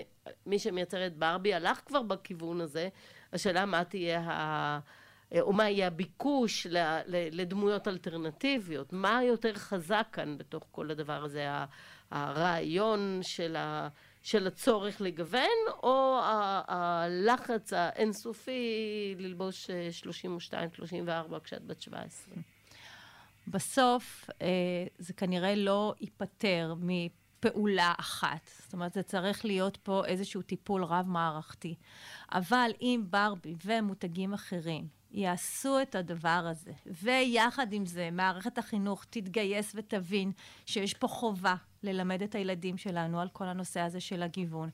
מי 0.47 0.59
שמייצר 0.59 1.07
את 1.07 1.17
ברבי 1.17 1.55
הלך 1.55 1.81
כבר 1.87 2.03
בכיוון 2.03 2.61
הזה, 2.61 2.89
השאלה 3.33 3.67
מה 3.67 3.85
תהיה 3.85 4.21
ה... 4.21 4.79
או 5.41 5.53
מה 5.53 5.71
יהיה 5.71 5.87
הביקוש 5.87 6.67
לדמויות 7.07 7.89
אלטרנטיביות, 7.89 8.93
מה 8.93 9.21
יותר 9.25 9.55
חזק 9.55 10.07
כאן 10.13 10.39
בתוך 10.39 10.67
כל 10.71 10.91
הדבר 10.91 11.25
הזה, 11.25 11.49
הרעיון 12.11 13.19
של 13.23 13.57
של 14.23 14.47
הצורך 14.47 15.01
לגוון, 15.01 15.49
או 15.83 16.21
הלחץ 16.69 17.73
האינסופי 17.73 19.15
ללבוש 19.19 19.71
32-34 21.31 21.41
כשאת 21.45 21.65
בת 21.65 21.81
17? 21.81 22.35
בסוף 23.49 24.31
אה, 24.43 24.47
זה 24.99 25.13
כנראה 25.13 25.55
לא 25.55 25.95
ייפתר 26.01 26.75
מפעולה 26.81 27.93
אחת. 28.01 28.51
זאת 28.59 28.73
אומרת, 28.73 28.93
זה 28.93 29.03
צריך 29.03 29.45
להיות 29.45 29.77
פה 29.77 30.07
איזשהו 30.07 30.43
טיפול 30.43 30.85
רב-מערכתי. 30.85 31.75
אבל 32.33 32.71
אם 32.81 33.05
ברבי 33.11 33.55
ומותגים 33.65 34.35
אחרים 34.35 35.00
יעשו 35.13 35.83
את 35.83 35.95
הדבר 35.95 36.29
הזה, 36.51 36.73
ויחד 36.87 37.73
עם 37.73 37.87
זה 37.87 38.09
מערכת 38.13 38.59
החינוך 38.59 39.05
תתגייס 39.11 39.73
ותבין 39.75 40.33
שיש 40.67 40.95
פה 40.95 41.09
חובה 41.09 41.55
ללמד 41.83 42.23
את 42.23 42.35
הילדים 42.35 42.79
שלנו 42.79 43.21
על 43.21 43.29
כל 43.29 43.45
הנושא 43.45 43.81
הזה 43.81 44.01
של 44.01 44.23
הגיוון, 44.23 44.71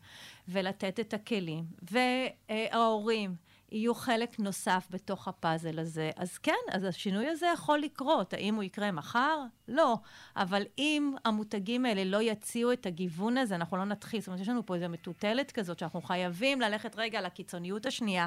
ולתת 0.48 1.00
את 1.00 1.14
הכלים, 1.14 1.64
וההורים 1.82 3.36
יהיו 3.72 3.94
חלק 3.94 4.38
נוסף 4.38 4.86
בתוך 4.90 5.28
הפאזל 5.28 5.78
הזה. 5.78 6.10
אז 6.16 6.38
כן, 6.38 6.52
אז 6.70 6.84
השינוי 6.84 7.28
הזה 7.28 7.46
יכול 7.54 7.78
לקרות. 7.78 8.32
האם 8.32 8.54
הוא 8.54 8.62
יקרה 8.62 8.92
מחר? 8.92 9.40
לא. 9.68 9.98
אבל 10.36 10.62
אם 10.78 11.14
המותגים 11.24 11.86
האלה 11.86 12.04
לא 12.04 12.22
יציעו 12.22 12.72
את 12.72 12.86
הגיוון 12.86 13.38
הזה, 13.38 13.54
אנחנו 13.54 13.76
לא 13.76 13.84
נתחיל. 13.84 14.20
זאת 14.20 14.26
אומרת, 14.26 14.40
יש 14.40 14.48
לנו 14.48 14.66
פה 14.66 14.74
איזו 14.74 14.88
מטוטלת 14.88 15.52
כזאת, 15.52 15.78
שאנחנו 15.78 16.02
חייבים 16.02 16.60
ללכת 16.60 16.94
רגע 16.96 17.20
לקיצוניות 17.20 17.86
השנייה, 17.86 18.26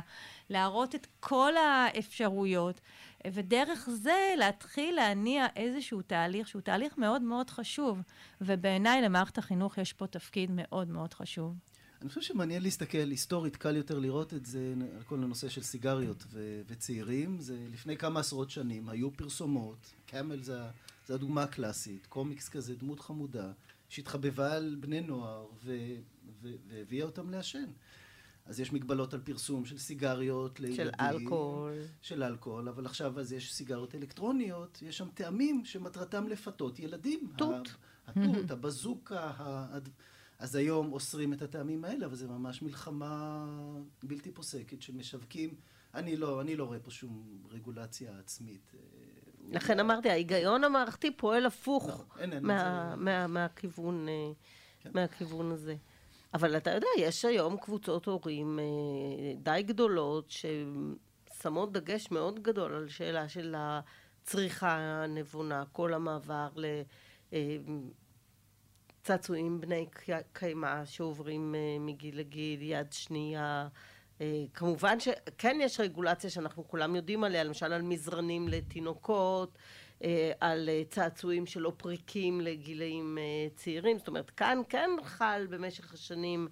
להראות 0.50 0.96
את 0.96 1.08
כל 1.20 1.58
האפשרויות, 1.58 2.82
ודרך 3.28 3.90
זה 3.92 4.34
להתחיל 4.38 4.96
להניע 4.96 5.46
איזשהו 5.56 6.02
תהליך, 6.02 6.48
שהוא 6.48 6.62
תהליך 6.62 6.98
מאוד 6.98 7.22
מאוד 7.22 7.50
חשוב. 7.50 8.02
ובעיניי 8.42 9.02
למערכת 9.02 9.38
החינוך 9.38 9.78
יש 9.78 9.94
פה 9.94 10.08
תפקיד 10.08 10.52
מאוד 10.54 10.90
מאוד 10.90 11.14
חשוב. 11.14 11.56
אני 12.02 12.10
חושב 12.10 12.22
שמעניין 12.22 12.64
להסתכל, 12.64 12.98
היסטורית 12.98 13.56
קל 13.56 13.76
יותר 13.76 14.00
לראות 14.00 14.34
את 14.34 14.46
זה, 14.46 14.74
על 14.96 15.04
כל 15.04 15.16
הנושא 15.16 15.50
של 15.50 15.62
סיגריות 15.62 16.24
ו- 16.30 16.62
וצעירים. 16.68 17.40
זה 17.40 17.68
לפני 17.74 17.98
כמה 17.98 18.20
עשרות 18.20 18.50
שנים, 18.50 18.90
היו 18.90 19.14
פרסומות, 19.14 19.94
קאמל 20.06 20.44
זה, 20.44 20.62
זה 21.08 21.14
הדוגמה 21.14 21.44
הקלאסית, 21.44 22.06
קומיקס 22.06 22.50
כזה, 22.50 22.76
דמות 22.76 23.00
חמודה, 23.00 23.52
שהתחבבה 23.90 24.54
על 24.56 24.78
בני 24.80 25.02
נוער 25.02 25.48
והביאה 26.44 27.06
אותם 27.06 27.30
לעשן. 27.30 27.66
אז 28.46 28.60
יש 28.60 28.74
מגבלות 28.74 29.14
על 29.14 29.22
פרסום 29.22 29.66
של 29.66 29.78
סיגריות 29.78 30.60
לילדים. 30.60 30.86
של 30.86 30.92
אלכוהול. 31.00 31.74
של 32.02 32.24
אלכוהול, 32.24 32.70
אבל 32.70 32.86
עכשיו 32.86 33.20
אז 33.20 33.34
יש 33.34 33.54
סיגריות 33.54 33.96
אלקטרוניות, 33.96 34.82
יש 34.82 34.98
שם 34.98 35.08
טעמים 35.14 35.66
שמטרתם 35.66 36.28
לפתות 36.28 36.80
ילדים. 36.80 37.32
תות. 37.38 37.76
התות, 38.08 38.52
הבזוקה, 38.52 39.32
אז 40.40 40.56
היום 40.56 40.94
אוסרים 40.94 41.34
את 41.34 41.42
הטעמים 41.42 41.86
האלה, 41.86 42.06
אבל 42.06 42.16
זה 42.16 42.28
ממש 42.28 42.62
מלחמה 42.62 43.46
בלתי 44.04 44.32
פוסקת 44.32 44.82
שמשווקים. 44.82 45.56
אני 45.94 46.18
לא, 46.18 46.42
אני 46.42 46.56
לא 46.56 46.64
רואה 46.64 46.80
פה 46.80 46.92
שום 46.92 47.44
רגולציה 47.50 48.20
עצמית. 48.20 48.72
אה, 48.76 48.80
לכן 49.52 49.80
אמרתי, 49.80 50.10
ההיגיון 50.10 50.64
המערכתי 50.64 51.12
פועל 51.12 51.46
הפוך 51.46 51.88
לא, 51.88 52.22
אין, 52.22 52.34
אין, 52.34 52.46
מה, 52.46 52.90
זה... 52.90 52.96
מה, 52.96 53.28
מהכיוון, 53.28 54.10
אה, 54.10 54.32
כן. 54.80 54.90
מהכיוון 54.94 55.52
הזה. 55.52 55.76
אבל 56.34 56.58
אתה 56.58 56.72
יודע, 56.72 56.88
יש 56.98 57.26
היום 57.26 57.58
קבוצות 57.58 58.06
הורים 58.06 58.60
אה, 58.60 58.66
די 59.36 59.64
גדולות 59.64 60.32
ששמות 60.32 61.74
דגש 61.74 62.12
מאוד 62.12 62.44
גדול 62.44 62.74
על 62.74 62.90
שאלה 62.90 63.30
של 63.30 63.56
הצריכה 63.58 64.78
הנבונה, 64.78 65.64
כל 65.72 65.94
המעבר 65.94 66.50
ל... 66.56 66.66
צעצועים 69.04 69.62
בני 69.62 69.86
קיימא 70.34 70.86
שעוברים 70.86 71.56
uh, 71.56 71.82
מגיל 71.82 72.20
לגיל, 72.20 72.62
יד 72.62 72.94
שנייה. 72.94 73.68
Uh, 74.18 74.22
כמובן 74.54 75.00
שכן 75.00 75.58
יש 75.62 75.80
רגולציה 75.80 76.30
שאנחנו 76.30 76.68
כולם 76.68 76.96
יודעים 76.96 77.24
עליה, 77.24 77.44
למשל 77.44 77.74
על 77.74 77.82
מזרנים 77.82 78.48
לתינוקות, 78.48 79.58
uh, 80.00 80.04
על 80.40 80.70
צעצועים 80.90 81.46
שלא 81.46 81.74
פריקים 81.78 82.42
לגילאים 82.42 83.18
צעירים, 83.56 83.98
זאת 83.98 84.08
אומרת 84.08 84.30
כאן 84.30 84.62
כן 84.70 84.90
חל 85.04 85.48
במשך 85.50 85.94
השנים 85.94 86.48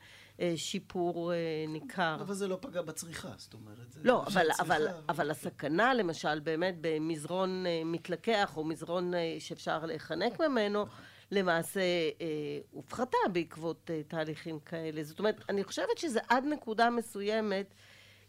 שיפור 0.55 1.31
ניכר. 1.67 2.17
אבל 2.21 2.33
זה 2.33 2.47
לא 2.47 2.57
פגע 2.62 2.81
בצריכה, 2.81 3.29
זאת 3.38 3.53
אומרת. 3.53 3.95
לא, 4.03 4.23
אבל, 4.27 4.47
אבל, 4.60 4.88
אבל 5.10 5.31
הסכנה 5.31 5.93
למשל 5.93 6.39
באמת 6.39 6.75
במזרון 6.81 7.65
מתלקח 7.86 8.57
או 8.57 8.63
מזרון 8.63 9.13
שאפשר 9.39 9.86
להיחנק 9.86 10.39
ממנו. 10.41 10.86
למעשה 11.31 11.81
אה, 12.21 12.59
הופחתה 12.71 13.17
בעקבות 13.31 13.91
אה, 13.93 14.01
תהליכים 14.07 14.59
כאלה. 14.59 15.03
זאת 15.03 15.19
אומרת, 15.19 15.41
אני 15.49 15.63
חושבת 15.63 15.97
שזה 15.97 16.19
עד 16.29 16.45
נקודה 16.45 16.89
מסוימת 16.89 17.73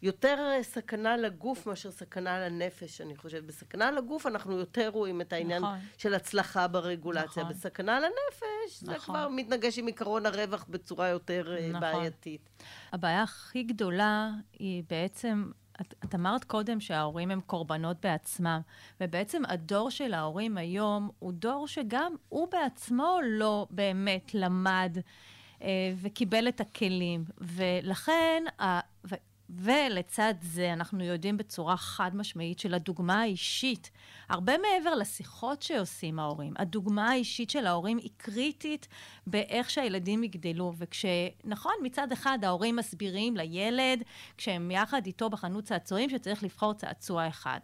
יותר 0.02 0.62
סכנה 0.62 1.16
לגוף 1.16 1.66
מאשר 1.66 1.90
סכנה 1.90 2.48
לנפש, 2.48 3.00
אני 3.00 3.16
חושבת. 3.16 3.44
בסכנה 3.44 3.90
לגוף 3.90 4.26
אנחנו 4.26 4.58
יותר 4.58 4.88
רואים 4.88 5.20
את 5.20 5.32
העניין 5.32 5.62
נכון. 5.62 5.78
של 5.98 6.14
הצלחה 6.14 6.68
ברגולציה. 6.68 7.42
נכון. 7.42 7.54
בסכנה 7.54 8.00
לנפש 8.00 8.82
נכון. 8.82 8.94
זה 8.94 9.00
כבר 9.00 9.28
מתנגש 9.28 9.78
עם 9.78 9.88
עקרון 9.88 10.26
הרווח 10.26 10.66
בצורה 10.68 11.08
יותר 11.08 11.56
אה, 11.56 11.68
נכון. 11.68 11.80
בעייתית. 11.80 12.50
הבעיה 12.92 13.22
הכי 13.22 13.62
גדולה 13.62 14.30
היא 14.52 14.82
בעצם 14.90 15.50
את, 15.80 15.94
את 16.04 16.14
אמרת 16.14 16.44
קודם 16.44 16.80
שההורים 16.80 17.30
הם 17.30 17.40
קורבנות 17.40 17.96
בעצמם, 18.02 18.60
ובעצם 19.00 19.42
הדור 19.48 19.90
של 19.90 20.14
ההורים 20.14 20.58
היום 20.58 21.10
הוא 21.18 21.32
דור 21.32 21.68
שגם 21.68 22.12
הוא 22.28 22.48
בעצמו 22.50 23.18
לא 23.24 23.66
באמת 23.70 24.34
למד 24.34 24.96
אה, 25.62 25.68
וקיבל 26.02 26.48
את 26.48 26.60
הכלים. 26.60 27.24
ולכן, 27.38 28.44
ה, 28.60 28.80
ו, 29.04 29.14
ולצד 29.50 30.34
זה 30.40 30.72
אנחנו 30.72 31.04
יודעים 31.04 31.36
בצורה 31.36 31.76
חד 31.76 32.10
משמעית 32.14 32.58
של 32.58 32.74
הדוגמה 32.74 33.20
האישית, 33.20 33.90
הרבה 34.28 34.52
מעבר 34.58 34.94
לשיחות 34.94 35.62
שעושים 35.62 36.18
ההורים, 36.18 36.54
הדוגמה 36.58 37.10
האישית 37.10 37.50
של 37.50 37.66
ההורים 37.66 37.98
היא 37.98 38.10
קריטית 38.16 38.88
באיך 39.26 39.70
שהילדים 39.70 40.24
יגדלו. 40.24 40.72
וכשנכון, 40.78 41.72
מצד 41.82 42.12
אחד 42.12 42.38
ההורים 42.42 42.76
מסבירים 42.76 43.36
לילד, 43.36 44.02
כשהם 44.36 44.70
יחד 44.70 45.06
איתו 45.06 45.30
בחנות 45.30 45.64
צעצועים, 45.64 46.10
שצריך 46.10 46.42
לבחור 46.42 46.74
צעצוע 46.74 47.28
אחד. 47.28 47.60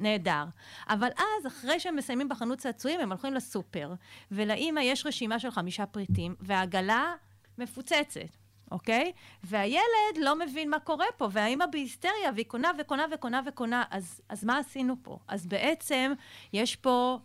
נהדר. 0.00 0.44
אבל 0.88 1.08
אז, 1.16 1.46
אחרי 1.46 1.80
שהם 1.80 1.96
מסיימים 1.96 2.28
בחנות 2.28 2.58
צעצועים, 2.58 3.00
הם 3.00 3.12
הולכים 3.12 3.34
לסופר, 3.34 3.94
ולאימא 4.30 4.80
יש 4.80 5.06
רשימה 5.06 5.38
של 5.38 5.50
חמישה 5.50 5.86
פריטים, 5.86 6.34
והעגלה 6.40 7.14
מפוצצת. 7.58 8.45
אוקיי? 8.70 9.12
והילד 9.44 10.16
לא 10.20 10.38
מבין 10.38 10.70
מה 10.70 10.78
קורה 10.78 11.06
פה, 11.16 11.28
והאימא 11.32 11.66
בהיסטריה, 11.66 12.30
והיא 12.34 12.46
קונה 12.46 12.70
וקונה 12.78 13.06
וקונה 13.12 13.40
וקונה. 13.46 13.84
אז, 13.90 14.20
אז 14.28 14.44
מה 14.44 14.58
עשינו 14.58 14.94
פה? 15.02 15.18
אז 15.28 15.46
בעצם 15.46 16.12
יש 16.52 16.76
פה 16.76 17.18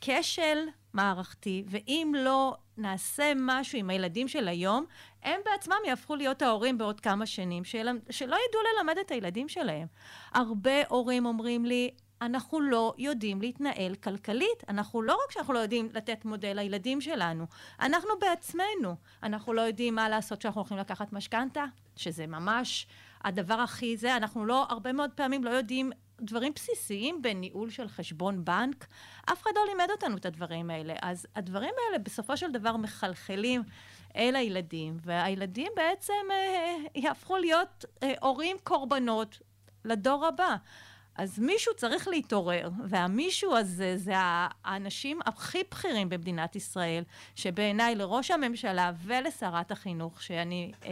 כשל 0.00 0.58
מערכתי, 0.92 1.64
ואם 1.66 2.14
לא 2.16 2.56
נעשה 2.76 3.32
משהו 3.36 3.78
עם 3.78 3.90
הילדים 3.90 4.28
של 4.28 4.48
היום, 4.48 4.84
הם 5.22 5.40
בעצמם 5.44 5.76
יהפכו 5.86 6.16
להיות 6.16 6.42
ההורים 6.42 6.78
בעוד 6.78 7.00
כמה 7.00 7.26
שנים, 7.26 7.64
של... 7.64 7.88
שלא 8.10 8.36
ידעו 8.48 8.60
ללמד 8.76 8.98
את 8.98 9.10
הילדים 9.10 9.48
שלהם. 9.48 9.86
הרבה 10.32 10.86
הורים 10.88 11.26
אומרים 11.26 11.64
לי, 11.64 11.90
אנחנו 12.22 12.60
לא 12.60 12.94
יודעים 12.98 13.40
להתנהל 13.40 13.94
כלכלית. 13.94 14.64
אנחנו 14.68 15.02
לא 15.02 15.18
רק 15.24 15.32
שאנחנו 15.32 15.52
לא 15.52 15.58
יודעים 15.58 15.88
לתת 15.92 16.24
מודל 16.24 16.52
לילדים 16.56 17.00
שלנו, 17.00 17.46
אנחנו 17.80 18.10
בעצמנו. 18.20 18.96
אנחנו 19.22 19.52
לא 19.52 19.60
יודעים 19.60 19.94
מה 19.94 20.08
לעשות 20.08 20.38
כשאנחנו 20.38 20.60
הולכים 20.60 20.78
לקחת 20.78 21.12
משכנתה, 21.12 21.64
שזה 21.96 22.26
ממש 22.26 22.86
הדבר 23.24 23.54
הכי 23.54 23.96
זה. 23.96 24.16
אנחנו 24.16 24.46
לא, 24.46 24.66
הרבה 24.68 24.92
מאוד 24.92 25.10
פעמים 25.10 25.44
לא 25.44 25.50
יודעים 25.50 25.92
דברים 26.20 26.52
בסיסיים 26.54 27.22
בניהול 27.22 27.70
של 27.70 27.88
חשבון 27.88 28.44
בנק. 28.44 28.86
אף 29.32 29.42
אחד 29.42 29.50
לא 29.54 29.62
לימד 29.68 29.90
אותנו 29.90 30.16
את 30.16 30.26
הדברים 30.26 30.70
האלה. 30.70 30.94
אז 31.02 31.26
הדברים 31.36 31.74
האלה 31.86 31.98
בסופו 31.98 32.36
של 32.36 32.52
דבר 32.52 32.76
מחלחלים 32.76 33.62
אל 34.16 34.36
הילדים, 34.36 34.96
והילדים 35.02 35.72
בעצם 35.76 36.12
אה, 36.30 36.76
יהפכו 36.94 37.36
להיות 37.36 37.84
אה, 38.02 38.12
הורים 38.20 38.56
קורבנות 38.62 39.38
לדור 39.84 40.26
הבא. 40.26 40.56
אז 41.18 41.38
מישהו 41.38 41.74
צריך 41.76 42.08
להתעורר, 42.08 42.70
והמישהו 42.88 43.56
הזה 43.56 43.96
זה 43.96 44.12
האנשים 44.16 45.20
הכי 45.26 45.58
בכירים 45.70 46.08
במדינת 46.08 46.56
ישראל, 46.56 47.04
שבעיניי 47.34 47.94
לראש 47.94 48.30
הממשלה 48.30 48.92
ולשרת 49.04 49.70
החינוך, 49.70 50.22
שאני 50.22 50.72
אה, 50.84 50.90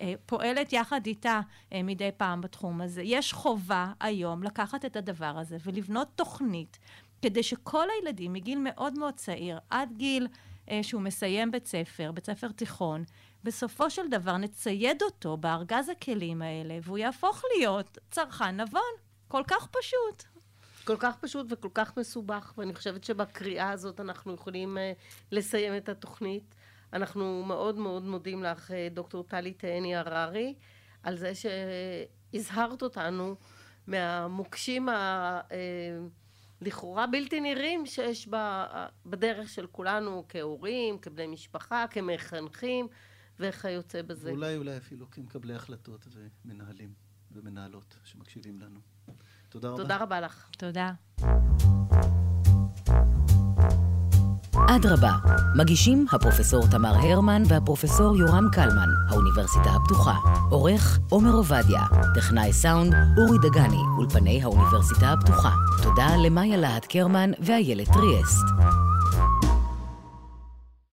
אה, 0.00 0.14
פועלת 0.26 0.72
יחד 0.72 1.06
איתה 1.06 1.40
אה, 1.72 1.82
מדי 1.82 2.10
פעם 2.16 2.40
בתחום 2.40 2.80
הזה, 2.80 3.02
יש 3.04 3.32
חובה 3.32 3.92
היום 4.00 4.42
לקחת 4.42 4.84
את 4.84 4.96
הדבר 4.96 5.38
הזה 5.38 5.56
ולבנות 5.64 6.08
תוכנית 6.14 6.78
כדי 7.22 7.42
שכל 7.42 7.86
הילדים 7.90 8.32
מגיל 8.32 8.58
מאוד 8.62 8.98
מאוד 8.98 9.14
צעיר, 9.14 9.58
עד 9.70 9.92
גיל 9.96 10.28
אה, 10.70 10.82
שהוא 10.82 11.02
מסיים 11.02 11.50
בית 11.50 11.66
ספר, 11.66 12.12
בית 12.12 12.26
ספר 12.26 12.48
תיכון, 12.48 13.04
בסופו 13.44 13.90
של 13.90 14.08
דבר 14.10 14.36
נצייד 14.36 15.02
אותו 15.02 15.36
בארגז 15.36 15.88
הכלים 15.88 16.42
האלה, 16.42 16.78
והוא 16.82 16.98
יהפוך 16.98 17.42
להיות 17.56 17.98
צרכן 18.10 18.60
נבון. 18.60 19.09
כל 19.30 19.42
כך 19.46 19.66
פשוט. 19.66 20.24
כל 20.84 20.96
כך 20.98 21.16
פשוט 21.16 21.46
וכל 21.50 21.68
כך 21.74 21.96
מסובך, 21.96 22.54
ואני 22.58 22.74
חושבת 22.74 23.04
שבקריאה 23.04 23.70
הזאת 23.70 24.00
אנחנו 24.00 24.34
יכולים 24.34 24.76
uh, 24.76 24.80
לסיים 25.32 25.76
את 25.76 25.88
התוכנית. 25.88 26.54
אנחנו 26.92 27.44
מאוד 27.46 27.78
מאוד 27.78 28.02
מודים 28.02 28.42
לך, 28.42 28.70
דוקטור 28.90 29.24
טלי 29.24 29.52
תהני 29.52 29.96
הררי, 29.96 30.54
על 31.02 31.16
זה 31.16 31.32
שהזהרת 31.34 32.82
אותנו 32.82 33.36
מהמוקשים 33.86 34.88
ה... 34.88 35.40
לכאורה 36.60 37.06
בלתי 37.06 37.40
נראים 37.40 37.86
שיש 37.86 38.28
בדרך 39.06 39.48
של 39.48 39.66
כולנו 39.66 40.24
כהורים, 40.28 40.98
כבני 40.98 41.26
משפחה, 41.26 41.84
כמחנכים 41.90 42.88
וכיוצא 43.38 44.02
בזה. 44.02 44.30
ואולי 44.30 44.56
אולי 44.56 44.76
אפילו 44.76 45.10
כמקבלי 45.10 45.54
החלטות 45.54 46.06
ומנהלים 46.44 46.94
ומנהלות 47.32 47.96
שמקשיבים 48.04 48.60
לנו. 48.60 48.80
תודה 49.50 49.68
רבה. 49.68 49.82
תודה 49.82 49.96
רבה 49.96 50.20
לך. 50.20 50.44
תודה. 50.58 50.90
אדרבה, 54.76 55.12
מגישים 55.56 56.06
הפרופסור 56.12 56.66
תמר 56.70 56.94
הרמן 56.94 57.42
והפרופסור 57.48 58.16
יורם 58.16 58.48
קלמן, 58.52 58.88
האוניברסיטה 59.08 59.70
הפתוחה. 59.70 60.14
עורך 60.50 60.98
עומר 61.10 61.32
עובדיה, 61.32 61.82
טכנאי 62.14 62.52
סאונד 62.52 62.94
אורי 63.18 63.38
דגני, 63.42 63.82
אולפני 63.98 64.42
האוניברסיטה 64.42 65.12
הפתוחה. 65.12 65.50
תודה 65.82 66.16
למאיה 66.24 66.56
להט 66.56 66.86
קרמן 66.86 67.30
ואיילת 67.40 67.88
טריאסט. 67.88 68.89